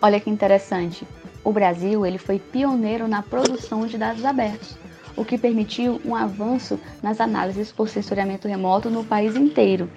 Olha 0.00 0.18
que 0.18 0.30
interessante, 0.30 1.06
o 1.44 1.52
Brasil 1.52 2.06
ele 2.06 2.18
foi 2.18 2.38
pioneiro 2.38 3.06
na 3.06 3.22
produção 3.22 3.86
de 3.86 3.98
dados 3.98 4.24
abertos 4.24 4.78
o 5.16 5.24
que 5.24 5.38
permitiu 5.38 6.00
um 6.04 6.14
avanço 6.14 6.78
nas 7.02 7.20
análises 7.20 7.72
por 7.72 7.88
sensoriamento 7.88 8.46
remoto 8.46 8.90
no 8.90 9.02
país 9.02 9.34
inteiro, 9.34 9.90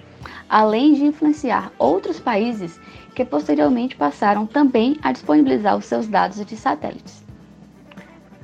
além 0.48 0.94
de 0.94 1.04
influenciar 1.04 1.70
outros 1.78 2.18
países 2.18 2.80
que 3.14 3.24
posteriormente 3.24 3.96
passaram 3.96 4.46
também 4.46 4.96
a 5.02 5.12
disponibilizar 5.12 5.76
os 5.76 5.84
seus 5.84 6.08
dados 6.08 6.44
de 6.44 6.56
satélites. 6.56 7.29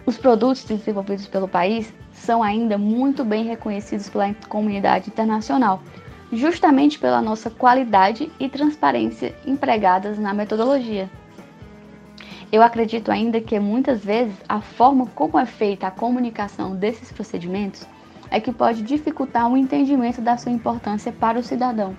Os 0.06 0.16
produtos 0.16 0.62
desenvolvidos 0.62 1.26
pelo 1.26 1.48
país 1.48 1.92
são 2.12 2.40
ainda 2.40 2.78
muito 2.78 3.24
bem 3.24 3.44
reconhecidos 3.44 4.08
pela 4.08 4.32
comunidade 4.48 5.10
internacional, 5.10 5.82
justamente 6.32 6.96
pela 6.96 7.20
nossa 7.20 7.50
qualidade 7.50 8.30
e 8.38 8.48
transparência 8.48 9.34
empregadas 9.44 10.16
na 10.16 10.32
metodologia. 10.32 11.10
Eu 12.52 12.62
acredito 12.62 13.10
ainda 13.10 13.40
que 13.40 13.58
muitas 13.58 14.04
vezes 14.04 14.36
a 14.48 14.60
forma 14.60 15.06
como 15.06 15.40
é 15.40 15.44
feita 15.44 15.88
a 15.88 15.90
comunicação 15.90 16.76
desses 16.76 17.10
procedimentos 17.10 17.84
é 18.30 18.38
que 18.38 18.52
pode 18.52 18.82
dificultar 18.82 19.50
o 19.50 19.56
entendimento 19.56 20.20
da 20.20 20.36
sua 20.36 20.52
importância 20.52 21.10
para 21.10 21.38
o 21.38 21.42
cidadão, 21.42 21.96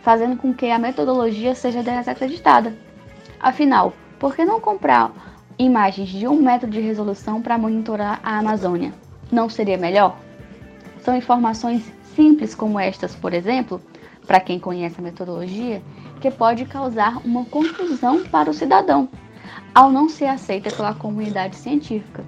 fazendo 0.00 0.38
com 0.38 0.54
que 0.54 0.70
a 0.70 0.78
metodologia 0.78 1.54
seja 1.54 1.82
desacreditada. 1.82 2.74
Afinal, 3.38 3.92
por 4.18 4.34
que 4.34 4.42
não 4.42 4.58
comprar 4.58 5.31
imagens 5.64 6.08
de 6.08 6.26
um 6.26 6.40
metro 6.42 6.68
de 6.68 6.80
resolução 6.80 7.40
para 7.40 7.58
monitorar 7.58 8.20
a 8.22 8.38
Amazônia? 8.38 8.92
Não 9.30 9.48
seria 9.48 9.78
melhor? 9.78 10.18
São 11.00 11.16
informações 11.16 11.82
simples 12.14 12.54
como 12.54 12.78
estas, 12.78 13.14
por 13.14 13.32
exemplo, 13.32 13.80
para 14.26 14.40
quem 14.40 14.58
conhece 14.58 14.96
a 14.98 15.02
metodologia, 15.02 15.82
que 16.20 16.30
pode 16.30 16.64
causar 16.64 17.18
uma 17.24 17.44
confusão 17.44 18.24
para 18.24 18.50
o 18.50 18.54
cidadão 18.54 19.08
ao 19.74 19.90
não 19.90 20.08
ser 20.08 20.26
aceita 20.26 20.70
pela 20.70 20.94
comunidade 20.94 21.56
científica, 21.56 22.24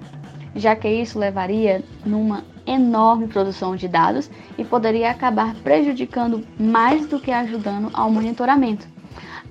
já 0.55 0.75
que 0.75 0.89
isso 0.89 1.19
levaria 1.19 1.83
numa 2.05 2.43
enorme 2.65 3.27
produção 3.27 3.75
de 3.75 3.87
dados 3.87 4.29
e 4.57 4.63
poderia 4.63 5.11
acabar 5.11 5.53
prejudicando 5.55 6.45
mais 6.59 7.05
do 7.05 7.19
que 7.19 7.31
ajudando 7.31 7.91
ao 7.93 8.09
monitoramento. 8.09 8.94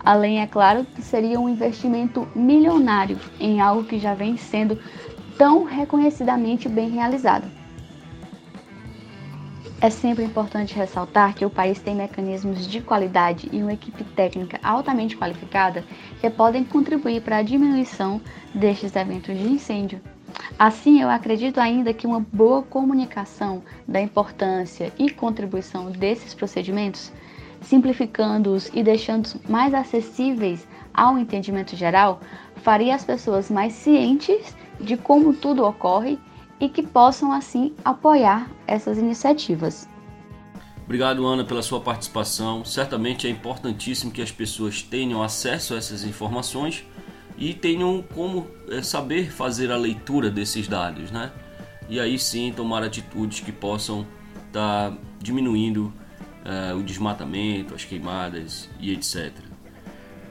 Além, 0.05 0.41
é 0.41 0.47
claro, 0.47 0.85
que 0.85 1.01
seria 1.01 1.41
um 1.41 1.49
investimento 1.49 2.29
milionário 2.35 3.19
em 3.41 3.61
algo 3.61 3.85
que 3.85 3.99
já 3.99 4.13
vem 4.15 4.37
sendo 4.37 4.79
tão 5.39 5.65
reconhecidamente 5.65 6.69
bem 6.69 6.91
realizado. 6.91 7.51
É 9.81 9.91
sempre 9.91 10.25
importante 10.25 10.75
ressaltar 10.75 11.35
que 11.35 11.45
o 11.45 11.51
país 11.51 11.79
tem 11.79 11.95
mecanismos 11.95 12.67
de 12.67 12.81
qualidade 12.81 13.49
e 13.53 13.63
uma 13.63 13.73
equipe 13.73 14.03
técnica 14.03 14.59
altamente 14.63 15.17
qualificada 15.17 15.85
que 16.21 16.31
podem 16.31 16.65
contribuir 16.65 17.21
para 17.21 17.39
a 17.39 17.43
diminuição 17.43 18.21
destes 18.55 18.97
eventos 18.97 19.37
de 19.37 19.47
incêndio. 19.47 20.01
Assim, 20.59 21.03
eu 21.03 21.11
acredito 21.11 21.59
ainda 21.59 21.93
que 21.93 22.07
uma 22.07 22.25
boa 22.33 22.63
comunicação 22.63 23.63
da 23.87 24.01
importância 24.01 24.93
e 24.99 25.11
contribuição 25.11 25.91
desses 25.91 26.33
procedimentos, 26.33 27.13
simplificando-os 27.65 28.71
e 28.73 28.83
deixando-os 28.83 29.37
mais 29.49 29.75
acessíveis 29.75 30.67
ao 30.93 31.19
entendimento 31.19 31.75
geral, 31.75 32.21
faria 32.57 32.95
as 32.95 33.05
pessoas 33.05 33.51
mais 33.51 33.73
cientes 33.73 34.55
de 34.81 34.97
como 34.97 35.35
tudo 35.35 35.65
ocorre 35.65 36.19
e 36.61 36.69
que 36.69 36.83
possam 36.83 37.33
assim 37.33 37.75
apoiar 37.85 38.49
essas 38.67 38.99
iniciativas. 38.99 39.89
Obrigado, 40.85 41.27
Ana, 41.27 41.45
pela 41.45 41.63
sua 41.63 41.81
participação. 41.81 42.65
Certamente 42.65 43.27
é 43.27 43.31
importantíssimo 43.31 44.13
que 44.13 44.21
as 44.21 44.31
pessoas 44.31 44.83
tenham 44.83 45.23
acesso 45.23 45.75
a 45.75 45.79
essas 45.79 46.05
informações 46.05 46.85
e 47.39 47.55
tenham 47.55 48.05
como 48.15 48.47
é, 48.69 48.83
saber 48.83 49.31
fazer 49.33 49.73
a 49.73 49.77
leitura 49.77 50.31
desses 50.31 50.69
dados, 50.69 51.11
né? 51.11 51.33
E 51.89 51.99
aí 51.99 52.19
sim 52.19 52.53
tomar 52.55 52.83
atitudes 52.83 53.41
que 53.41 53.51
possam 53.51 54.07
estar 54.47 54.91
tá 54.91 54.97
diminuindo 55.21 55.93
é, 56.45 56.75
o 56.75 56.83
desmatamento, 56.83 57.75
as 57.75 57.85
queimadas 57.85 58.69
e 58.79 58.93
etc. 58.93 59.33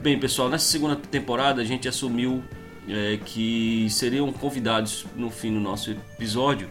Bem, 0.00 0.18
pessoal, 0.18 0.48
nessa 0.48 0.66
segunda 0.66 0.96
temporada 0.96 1.60
a 1.60 1.64
gente 1.64 1.88
assumiu 1.88 2.42
é, 2.88 3.18
que 3.24 3.86
seriam 3.90 4.30
convidados 4.32 5.06
no 5.16 5.30
fim 5.30 5.52
do 5.52 5.60
nosso 5.60 5.90
episódio 5.90 6.68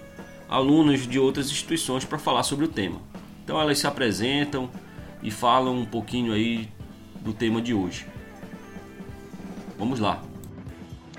alunos 0.48 1.08
de 1.08 1.18
outras 1.18 1.48
instituições 1.48 2.06
para 2.06 2.20
falar 2.20 2.44
sobre 2.44 2.66
o 2.66 2.68
tema. 2.68 3.02
Então 3.44 3.60
elas 3.60 3.80
se 3.80 3.88
apresentam 3.88 4.70
e 5.22 5.32
falam 5.32 5.80
um 5.80 5.86
pouquinho 5.86 6.32
aí 6.32 6.70
do 7.22 7.34
tema 7.34 7.62
de 7.62 7.74
hoje. 7.74 8.06
Vamos 9.80 10.00
lá. 10.00 10.22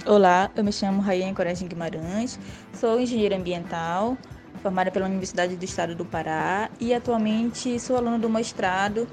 Olá, 0.07 0.51
eu 0.55 0.63
me 0.63 0.73
chamo 0.73 1.01
Rayane 1.01 1.35
Coragem 1.35 1.67
Guimarães, 1.67 2.39
sou 2.75 3.01
engenheira 3.01 3.37
ambiental, 3.37 4.17
formada 4.63 4.91
pela 4.91 5.07
Universidade 5.07 5.57
do 5.57 5.65
Estado 5.65 5.95
do 5.95 6.05
Pará 6.05 6.71
e 6.81 6.95
atualmente 6.95 7.79
sou 7.79 7.97
aluna 7.97 8.19
do 8.19 8.29
mestrado 8.29 9.09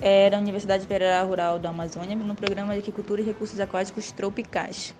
é, 0.00 0.28
da 0.28 0.38
Universidade 0.38 0.86
Federal 0.86 1.26
Rural 1.26 1.58
da 1.58 1.70
Amazônia 1.70 2.14
no 2.14 2.34
programa 2.34 2.72
de 2.74 2.80
Agricultura 2.80 3.20
e 3.20 3.24
Recursos 3.24 3.58
Aquáticos 3.60 4.12
Tropicais. 4.12 4.94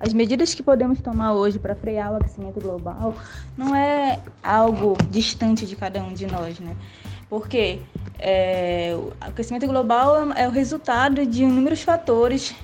As 0.00 0.12
medidas 0.12 0.54
que 0.54 0.62
podemos 0.62 1.00
tomar 1.00 1.32
hoje 1.32 1.58
para 1.58 1.74
frear 1.74 2.12
o 2.12 2.16
aquecimento 2.16 2.60
global 2.60 3.16
não 3.56 3.74
é 3.74 4.20
algo 4.42 4.96
distante 5.10 5.66
de 5.66 5.74
cada 5.74 6.00
um 6.00 6.12
de 6.12 6.24
nós, 6.26 6.60
né? 6.60 6.76
Porque 7.28 7.80
é, 8.18 8.94
o 8.96 9.12
aquecimento 9.20 9.66
global 9.66 10.32
é 10.32 10.46
o 10.46 10.50
resultado 10.52 11.26
de 11.26 11.42
inúmeros 11.42 11.82
fatores 11.82 12.54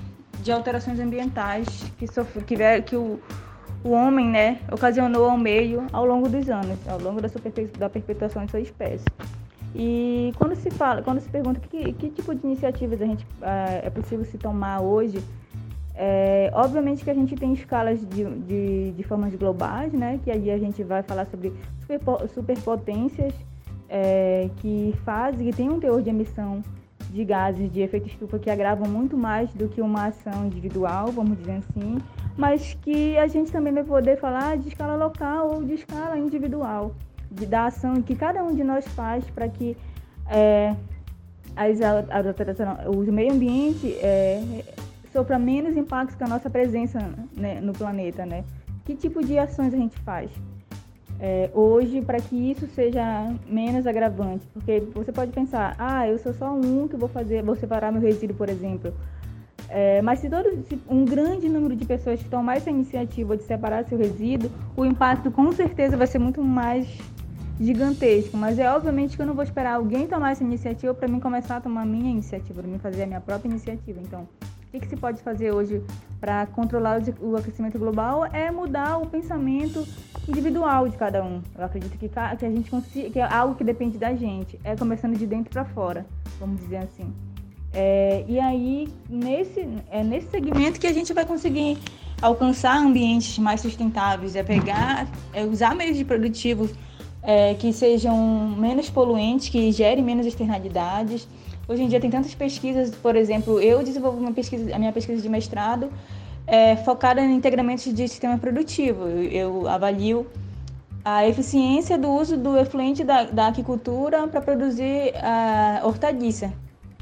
de 0.43 0.53
alterações 0.53 1.01
ambientais 1.01 1.67
que, 1.99 2.07
sofre, 2.07 2.45
que, 2.45 2.57
que 2.83 2.97
o, 2.97 3.19
o 3.85 3.91
homem 3.91 4.27
né, 4.27 4.59
ocasionou 4.73 5.31
ao 5.31 5.39
meio 5.39 5.87
ao 5.93 6.05
longo 6.05 6.29
dos 6.29 6.49
anos, 6.49 6.79
ao 6.89 6.99
longo 6.99 7.21
da, 7.21 7.29
da 7.79 7.91
perpetuação 7.91 8.45
de 8.45 8.51
sua 8.51 8.61
espécie. 8.61 9.05
E 9.75 10.33
quando 10.39 10.55
se 10.57 10.71
fala, 10.71 11.03
quando 11.03 11.21
se 11.21 11.29
pergunta 11.29 11.61
que, 11.61 11.93
que 11.93 12.09
tipo 12.09 12.35
de 12.35 12.47
iniciativas 12.47 13.01
a 13.03 13.05
gente, 13.05 13.27
é, 13.43 13.87
é 13.87 13.91
possível 13.91 14.25
se 14.25 14.39
tomar 14.39 14.81
hoje 14.81 15.23
é, 15.97 16.51
obviamente 16.53 17.05
que 17.05 17.11
a 17.11 17.15
gente 17.15 17.37
tem 17.37 17.53
escalas 17.53 18.01
de, 18.01 18.25
de, 18.25 18.93
de, 18.93 19.03
formas 19.05 19.35
globais, 19.37 19.93
né? 19.93 20.19
Que 20.25 20.31
aí 20.31 20.51
a 20.51 20.59
gente 20.59 20.83
vai 20.83 21.03
falar 21.05 21.25
sobre 21.27 21.53
superpotências 22.35 23.33
é, 23.89 24.51
que 24.57 24.93
fazem, 25.05 25.49
que 25.49 25.57
tem 25.57 25.71
um 25.71 25.79
teor 25.79 26.03
de 26.03 26.11
emissão 26.11 26.63
de 27.15 27.25
gases 27.25 27.73
de 27.73 27.81
efeito 27.81 28.09
estufa 28.09 28.41
que 28.41 28.51
agravam 28.51 28.89
muito 28.89 29.17
mais 29.17 29.49
do 29.55 29.69
que 29.69 29.81
uma 29.81 30.07
ação 30.07 30.47
individual, 30.47 31.13
vamos 31.13 31.39
dizer 31.39 31.59
assim, 31.59 31.99
mas 32.37 32.77
que 32.83 33.17
a 33.17 33.29
gente 33.29 33.53
também 33.53 33.73
vai 33.73 33.85
poder 33.85 34.19
falar 34.19 34.57
de 34.57 34.67
escala 34.67 34.97
local 34.97 35.55
ou 35.55 35.63
de 35.63 35.75
escala 35.75 36.19
individual, 36.19 36.93
de, 37.31 37.47
da 37.47 37.67
ação 37.67 38.03
que 38.03 38.17
cada 38.17 38.43
um 38.43 38.53
de 38.53 38.65
nós 38.65 38.85
faz 38.89 39.25
para 39.31 39.49
que 39.49 39.77
é, 40.29 40.75
as, 41.55 41.79
o 42.89 43.13
meio 43.13 43.33
ambiente 43.33 43.93
é, 44.01 44.65
sofra 45.13 45.39
menos 45.39 45.77
impactos 45.77 46.17
com 46.17 46.25
a 46.25 46.29
nossa 46.29 46.51
presença 46.51 46.99
né, 47.37 47.61
no 47.61 47.73
planeta, 47.73 48.27
né? 48.27 48.43
Que 48.85 48.97
tipo 48.97 49.25
de 49.25 49.39
ações 49.39 49.73
a 49.73 49.77
gente 49.77 49.97
faz 50.01 50.33
é, 51.27 51.49
hoje 51.55 52.03
para 52.03 52.21
que 52.21 52.37
isso 52.51 52.67
seja 52.75 53.35
menos 53.47 53.87
agravante? 53.87 54.47
Porque 54.53 54.81
você 54.95 55.11
pode 55.11 55.33
pensar, 55.33 55.75
ah, 55.79 56.07
eu 56.07 56.19
sou 56.19 56.35
só 56.35 56.53
um 56.53 56.87
que 56.87 56.99
vou 56.99 57.09
fazer, 57.09 57.43
vou 57.43 57.57
separar 57.57 57.91
meu 57.91 58.03
resíduo, 58.03 58.37
por 58.37 58.51
exemplo. 58.51 58.93
É, 59.71 60.03
mas 60.03 60.19
se, 60.19 60.29
todo, 60.29 60.63
se 60.69 60.79
um 60.87 61.07
grande 61.07 61.49
número 61.49 61.75
de 61.75 61.87
pessoas 61.87 62.23
tomar 62.25 62.59
essa 62.59 62.69
iniciativa 62.69 63.39
de 63.39 63.43
separar 63.45 63.87
seu 63.87 63.97
resíduo, 63.97 64.51
o 64.77 64.85
impacto 64.85 65.31
com 65.31 65.51
certeza 65.51 65.97
vai 65.97 66.07
ser 66.07 66.19
muito 66.19 66.43
mais 66.43 66.87
gigantesco, 67.59 68.37
mas 68.37 68.59
é 68.59 68.71
obviamente 68.71 69.17
que 69.17 69.23
eu 69.23 69.27
não 69.27 69.33
vou 69.33 69.45
esperar 69.45 69.77
alguém 69.77 70.07
tomar 70.07 70.33
essa 70.33 70.45
iniciativa 70.45 70.93
para 70.93 71.09
mim 71.09 71.21
começar 71.21 71.57
a 71.57 71.61
tomar 71.63 71.83
a 71.83 71.87
minha 71.87 72.11
iniciativa, 72.11 72.61
para 72.61 72.71
mim 72.71 72.79
fazer 72.79 73.05
a 73.05 73.07
minha 73.07 73.21
própria 73.23 73.49
iniciativa. 73.49 73.99
Então, 74.03 74.29
o 74.77 74.81
que, 74.81 74.89
se 74.89 74.97
pode 74.97 75.23
fazer 75.23 75.53
hoje 75.53 75.83
para 76.21 76.47
controlar 76.47 77.01
o 77.21 77.37
aquecimento 77.37 77.79
global 77.79 78.27
é 78.27 78.51
mudar 78.51 78.99
o 78.99 79.07
pensamento 79.07 79.87
individual 80.29 80.89
de 80.89 80.97
cada 80.97 81.23
um. 81.23 81.41
Eu 81.57 81.65
acredito 81.65 81.97
que, 81.97 82.09
que 82.09 82.19
a 82.19 82.51
gente 82.51 82.71
consiga, 82.71 83.11
que 83.11 83.21
é 83.21 83.23
algo 83.23 83.55
que 83.55 83.63
depende 83.63 83.99
da 83.99 84.15
gente, 84.15 84.59
é 84.65 84.75
começando 84.75 85.17
de 85.17 85.27
dentro 85.27 85.51
para 85.51 85.65
fora, 85.65 86.05
vamos 86.41 86.61
dizer 86.61 86.79
assim. 86.79 87.13
É, 87.73 88.25
e 88.29 88.39
aí, 88.41 88.89
nesse, 89.09 89.69
é 89.91 90.03
nesse 90.03 90.29
segmento 90.29 90.81
que 90.81 90.87
a 90.87 90.93
gente 90.93 91.13
vai 91.13 91.25
conseguir 91.25 91.79
alcançar 92.23 92.77
ambientes 92.79 93.39
mais 93.39 93.61
sustentáveis, 93.61 94.35
é 94.35 94.43
pegar, 94.43 95.07
é 95.33 95.45
usar 95.45 95.75
meios 95.75 96.01
produtivos 96.05 96.71
é, 97.23 97.55
que 97.55 97.73
sejam 97.73 98.17
menos 98.57 98.91
poluentes, 98.91 99.49
que 99.49 99.73
gerem 99.73 100.05
menos 100.05 100.27
externalidades. 100.27 101.29
Hoje 101.67 101.83
em 101.83 101.89
dia 101.89 102.01
tem 102.01 102.11
tantas 102.11 102.35
pesquisas, 102.35 102.91
por 102.91 103.17
exemplo, 103.17 103.61
eu 103.61 103.83
desenvolvo 103.83 104.19
uma 104.19 104.33
pesquisa, 104.33 104.75
a 104.75 104.79
minha 104.79 104.93
pesquisa 104.93 105.23
de 105.23 105.29
mestrado 105.29 105.91
é, 106.47 106.77
focada 106.77 107.21
em 107.21 107.35
integramentos 107.35 107.85
de 107.85 108.09
sistema 108.09 108.39
produtivo. 108.39 109.07
Eu, 109.07 109.63
eu, 109.63 109.69
avalio 109.69 110.27
a 111.05 111.27
eficiência 111.27 111.99
do 111.99 112.11
uso 112.11 112.37
do 112.37 112.59
efluente 112.59 113.05
da, 113.05 113.25
da 113.25 113.49
aquicultura 113.49 114.27
para 114.29 114.41
produzir 114.41 115.15
a 115.17 115.81
hortaliça. 115.85 116.53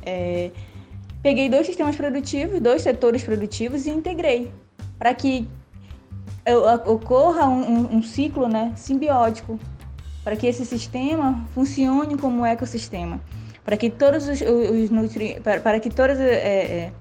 É, 0.04 0.50
peguei 1.22 1.48
dois 1.48 1.66
sistemas 1.66 1.96
produtivos, 1.96 2.60
dois 2.60 2.82
setores 2.82 3.22
produtivos 3.22 3.86
e 3.86 3.90
integrei 3.90 4.52
para 4.98 5.14
que 5.14 5.48
ocorra 6.86 7.48
um, 7.48 7.62
um, 7.62 7.96
um 7.96 8.02
ciclo 8.02 8.48
né, 8.48 8.72
simbiótico 8.76 9.58
para 10.24 10.36
que 10.36 10.46
esse 10.46 10.64
sistema 10.64 11.44
funcione 11.54 12.16
como 12.16 12.40
um 12.40 12.46
ecossistema, 12.46 13.20
para 13.64 13.76
que 13.76 13.90
todos 13.90 14.28
os, 14.28 14.40
os 14.40 14.90
para, 15.42 15.60
para, 15.60 15.80
que 15.80 15.90
todos 15.90 16.18
é, 16.18 16.34
é, 16.34 16.92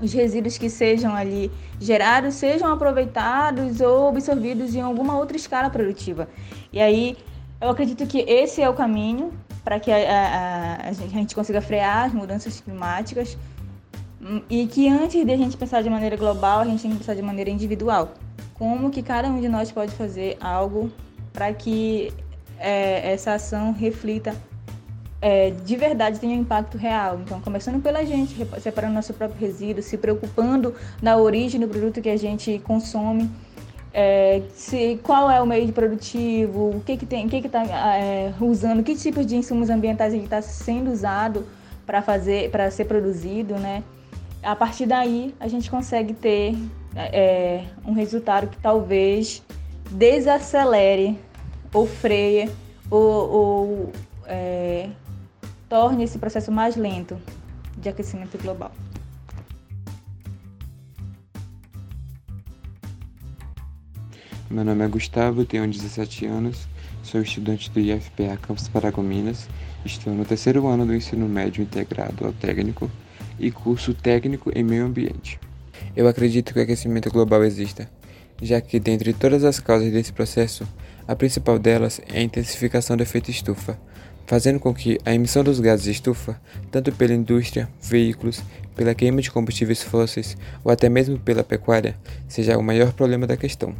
os 0.00 0.12
resíduos 0.12 0.58
que 0.58 0.68
sejam 0.68 1.14
ali 1.14 1.50
gerados 1.78 2.34
sejam 2.34 2.72
aproveitados 2.72 3.80
ou 3.80 4.08
absorvidos 4.08 4.74
em 4.74 4.80
alguma 4.80 5.16
outra 5.16 5.36
escala 5.36 5.70
produtiva. 5.70 6.28
E 6.72 6.80
aí 6.80 7.16
eu 7.60 7.68
acredito 7.68 8.06
que 8.06 8.20
esse 8.20 8.62
é 8.62 8.68
o 8.68 8.74
caminho 8.74 9.32
para 9.62 9.78
que 9.78 9.92
a, 9.92 9.96
a, 9.96 10.88
a, 10.88 10.92
gente 10.92 11.34
consiga 11.34 11.60
frear 11.60 12.06
as 12.06 12.14
mudanças 12.14 12.60
climáticas 12.60 13.36
hum, 14.20 14.40
e 14.48 14.66
que 14.66 14.88
antes 14.88 15.24
de 15.24 15.32
a 15.32 15.36
gente 15.36 15.56
pensar 15.56 15.82
de 15.82 15.90
maneira 15.90 16.16
global, 16.16 16.60
a 16.60 16.64
gente 16.64 16.82
tem 16.82 16.90
que 16.90 16.98
pensar 16.98 17.14
de 17.14 17.22
maneira 17.22 17.50
individual. 17.50 18.14
Como 18.54 18.90
que 18.90 19.02
cada 19.02 19.28
um 19.28 19.40
de 19.40 19.48
nós 19.48 19.70
pode 19.70 19.92
fazer 19.92 20.36
algo 20.40 20.90
para 21.32 21.52
que 21.52 22.12
é, 22.58 23.12
essa 23.12 23.34
ação 23.34 23.72
reflita 23.72 24.34
é, 25.22 25.50
de 25.50 25.76
verdade 25.76 26.18
tenha 26.18 26.36
um 26.36 26.40
impacto 26.40 26.78
real. 26.78 27.20
Então, 27.20 27.40
começando 27.40 27.82
pela 27.82 28.04
gente, 28.04 28.34
separando 28.60 28.94
nosso 28.94 29.12
próprio 29.12 29.38
resíduo, 29.38 29.82
se 29.82 29.98
preocupando 29.98 30.74
da 31.02 31.16
origem 31.16 31.60
do 31.60 31.68
produto 31.68 32.00
que 32.00 32.08
a 32.08 32.16
gente 32.16 32.58
consome, 32.64 33.30
é, 33.92 34.42
se, 34.54 34.98
qual 35.02 35.30
é 35.30 35.42
o 35.42 35.46
meio 35.46 35.66
de 35.66 35.72
produtivo, 35.72 36.76
o 36.76 36.80
que 36.80 36.96
que 36.96 37.04
tem, 37.04 37.26
o 37.26 37.28
que 37.28 37.40
que 37.40 37.48
está 37.48 37.64
é, 37.96 38.32
usando, 38.40 38.82
que 38.82 38.94
tipos 38.94 39.26
de 39.26 39.36
insumos 39.36 39.68
ambientais 39.68 40.14
ele 40.14 40.24
está 40.24 40.40
sendo 40.40 40.90
usado 40.90 41.46
para 41.84 42.00
fazer, 42.00 42.50
para 42.50 42.70
ser 42.70 42.84
produzido, 42.84 43.54
né? 43.54 43.82
A 44.42 44.56
partir 44.56 44.86
daí, 44.86 45.34
a 45.38 45.48
gente 45.48 45.70
consegue 45.70 46.14
ter 46.14 46.56
é, 46.96 47.64
um 47.84 47.92
resultado 47.92 48.46
que 48.46 48.56
talvez 48.56 49.42
desacelere 49.90 51.18
ou 51.74 51.86
freia 51.86 52.48
ou, 52.90 53.00
ou 53.00 53.92
é, 54.26 54.88
torne 55.70 56.02
esse 56.02 56.18
processo 56.18 56.50
mais 56.50 56.74
lento 56.74 57.16
de 57.78 57.88
aquecimento 57.88 58.36
global. 58.42 58.72
Meu 64.50 64.64
nome 64.64 64.84
é 64.84 64.88
Gustavo, 64.88 65.44
tenho 65.44 65.70
17 65.70 66.26
anos, 66.26 66.66
sou 67.04 67.22
estudante 67.22 67.70
do 67.70 67.78
IFPA 67.78 68.36
Campus 68.42 68.66
Paragominas, 68.66 69.48
estou 69.84 70.12
no 70.12 70.24
terceiro 70.24 70.66
ano 70.66 70.84
do 70.84 70.92
ensino 70.92 71.28
médio 71.28 71.62
integrado 71.62 72.26
ao 72.26 72.32
técnico 72.32 72.90
e 73.38 73.52
curso 73.52 73.94
técnico 73.94 74.50
em 74.52 74.64
meio 74.64 74.84
ambiente. 74.84 75.38
Eu 75.94 76.08
acredito 76.08 76.52
que 76.52 76.58
o 76.58 76.62
aquecimento 76.64 77.08
global 77.12 77.44
exista, 77.44 77.88
já 78.42 78.60
que 78.60 78.80
dentre 78.80 79.12
todas 79.12 79.44
as 79.44 79.60
causas 79.60 79.92
desse 79.92 80.12
processo, 80.12 80.66
a 81.06 81.14
principal 81.14 81.60
delas 81.60 82.00
é 82.08 82.18
a 82.18 82.22
intensificação 82.22 82.96
do 82.96 83.04
efeito 83.04 83.30
estufa, 83.30 83.78
fazendo 84.30 84.60
com 84.60 84.72
que 84.72 84.96
a 85.04 85.12
emissão 85.12 85.42
dos 85.42 85.58
gases 85.58 85.82
de 85.82 85.90
estufa, 85.90 86.40
tanto 86.70 86.92
pela 86.92 87.12
indústria, 87.12 87.68
veículos, 87.82 88.40
pela 88.76 88.94
queima 88.94 89.20
de 89.20 89.28
combustíveis 89.28 89.82
fósseis 89.82 90.36
ou 90.62 90.70
até 90.70 90.88
mesmo 90.88 91.18
pela 91.18 91.42
pecuária, 91.42 91.96
seja 92.28 92.56
o 92.56 92.62
maior 92.62 92.92
problema 92.92 93.26
da 93.26 93.36
questão. 93.36 93.74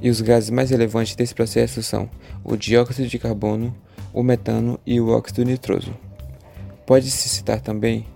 E 0.00 0.08
os 0.08 0.22
gases 0.22 0.48
mais 0.48 0.70
relevantes 0.70 1.14
desse 1.14 1.34
processo 1.34 1.82
são 1.82 2.08
o 2.42 2.56
dióxido 2.56 3.06
de 3.06 3.18
carbono, 3.18 3.76
o 4.10 4.22
metano 4.22 4.80
e 4.86 4.98
o 4.98 5.10
óxido 5.10 5.44
nitroso. 5.44 5.94
Pode-se 6.86 7.28
citar 7.28 7.60
também 7.60 8.06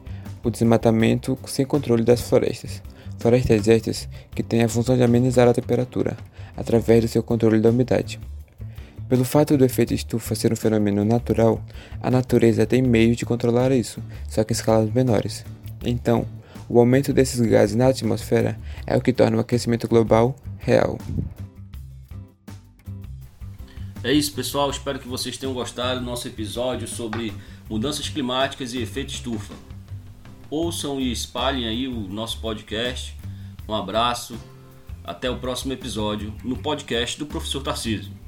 o 0.42 0.48
desmatamento 0.48 1.38
sem 1.44 1.66
controle 1.66 2.02
das 2.02 2.22
florestas, 2.22 2.82
florestas 3.18 3.68
estas 3.68 4.08
que 4.34 4.42
têm 4.42 4.62
a 4.62 4.70
função 4.70 4.96
de 4.96 5.02
amenizar 5.02 5.46
a 5.46 5.52
temperatura, 5.52 6.16
através 6.56 7.02
do 7.02 7.08
seu 7.08 7.22
controle 7.22 7.60
da 7.60 7.68
umidade. 7.68 8.18
Pelo 9.08 9.24
fato 9.24 9.56
do 9.56 9.64
efeito 9.64 9.94
estufa 9.94 10.34
ser 10.34 10.52
um 10.52 10.56
fenômeno 10.56 11.04
natural, 11.04 11.64
a 12.02 12.10
natureza 12.10 12.66
tem 12.66 12.82
meios 12.82 13.16
de 13.16 13.24
controlar 13.24 13.70
isso, 13.70 14.02
só 14.28 14.42
que 14.42 14.52
em 14.52 14.56
escalas 14.56 14.92
menores. 14.92 15.44
Então, 15.84 16.26
o 16.68 16.80
aumento 16.80 17.12
desses 17.12 17.40
gases 17.40 17.76
na 17.76 17.86
atmosfera 17.86 18.58
é 18.84 18.96
o 18.96 19.00
que 19.00 19.12
torna 19.12 19.36
o 19.36 19.40
aquecimento 19.40 19.86
global 19.86 20.34
real. 20.58 20.98
É 24.02 24.12
isso, 24.12 24.32
pessoal. 24.32 24.70
Espero 24.70 24.98
que 24.98 25.06
vocês 25.06 25.36
tenham 25.38 25.54
gostado 25.54 26.00
do 26.00 26.06
nosso 26.06 26.26
episódio 26.26 26.88
sobre 26.88 27.32
mudanças 27.70 28.08
climáticas 28.08 28.74
e 28.74 28.82
efeito 28.82 29.10
estufa. 29.10 29.54
Ouçam 30.50 31.00
e 31.00 31.12
espalhem 31.12 31.68
aí 31.68 31.86
o 31.86 32.08
nosso 32.08 32.40
podcast. 32.40 33.16
Um 33.68 33.74
abraço 33.74 34.36
até 35.04 35.30
o 35.30 35.38
próximo 35.38 35.72
episódio 35.72 36.34
no 36.42 36.56
podcast 36.56 37.16
do 37.18 37.26
Professor 37.26 37.62
Tarcísio. 37.62 38.25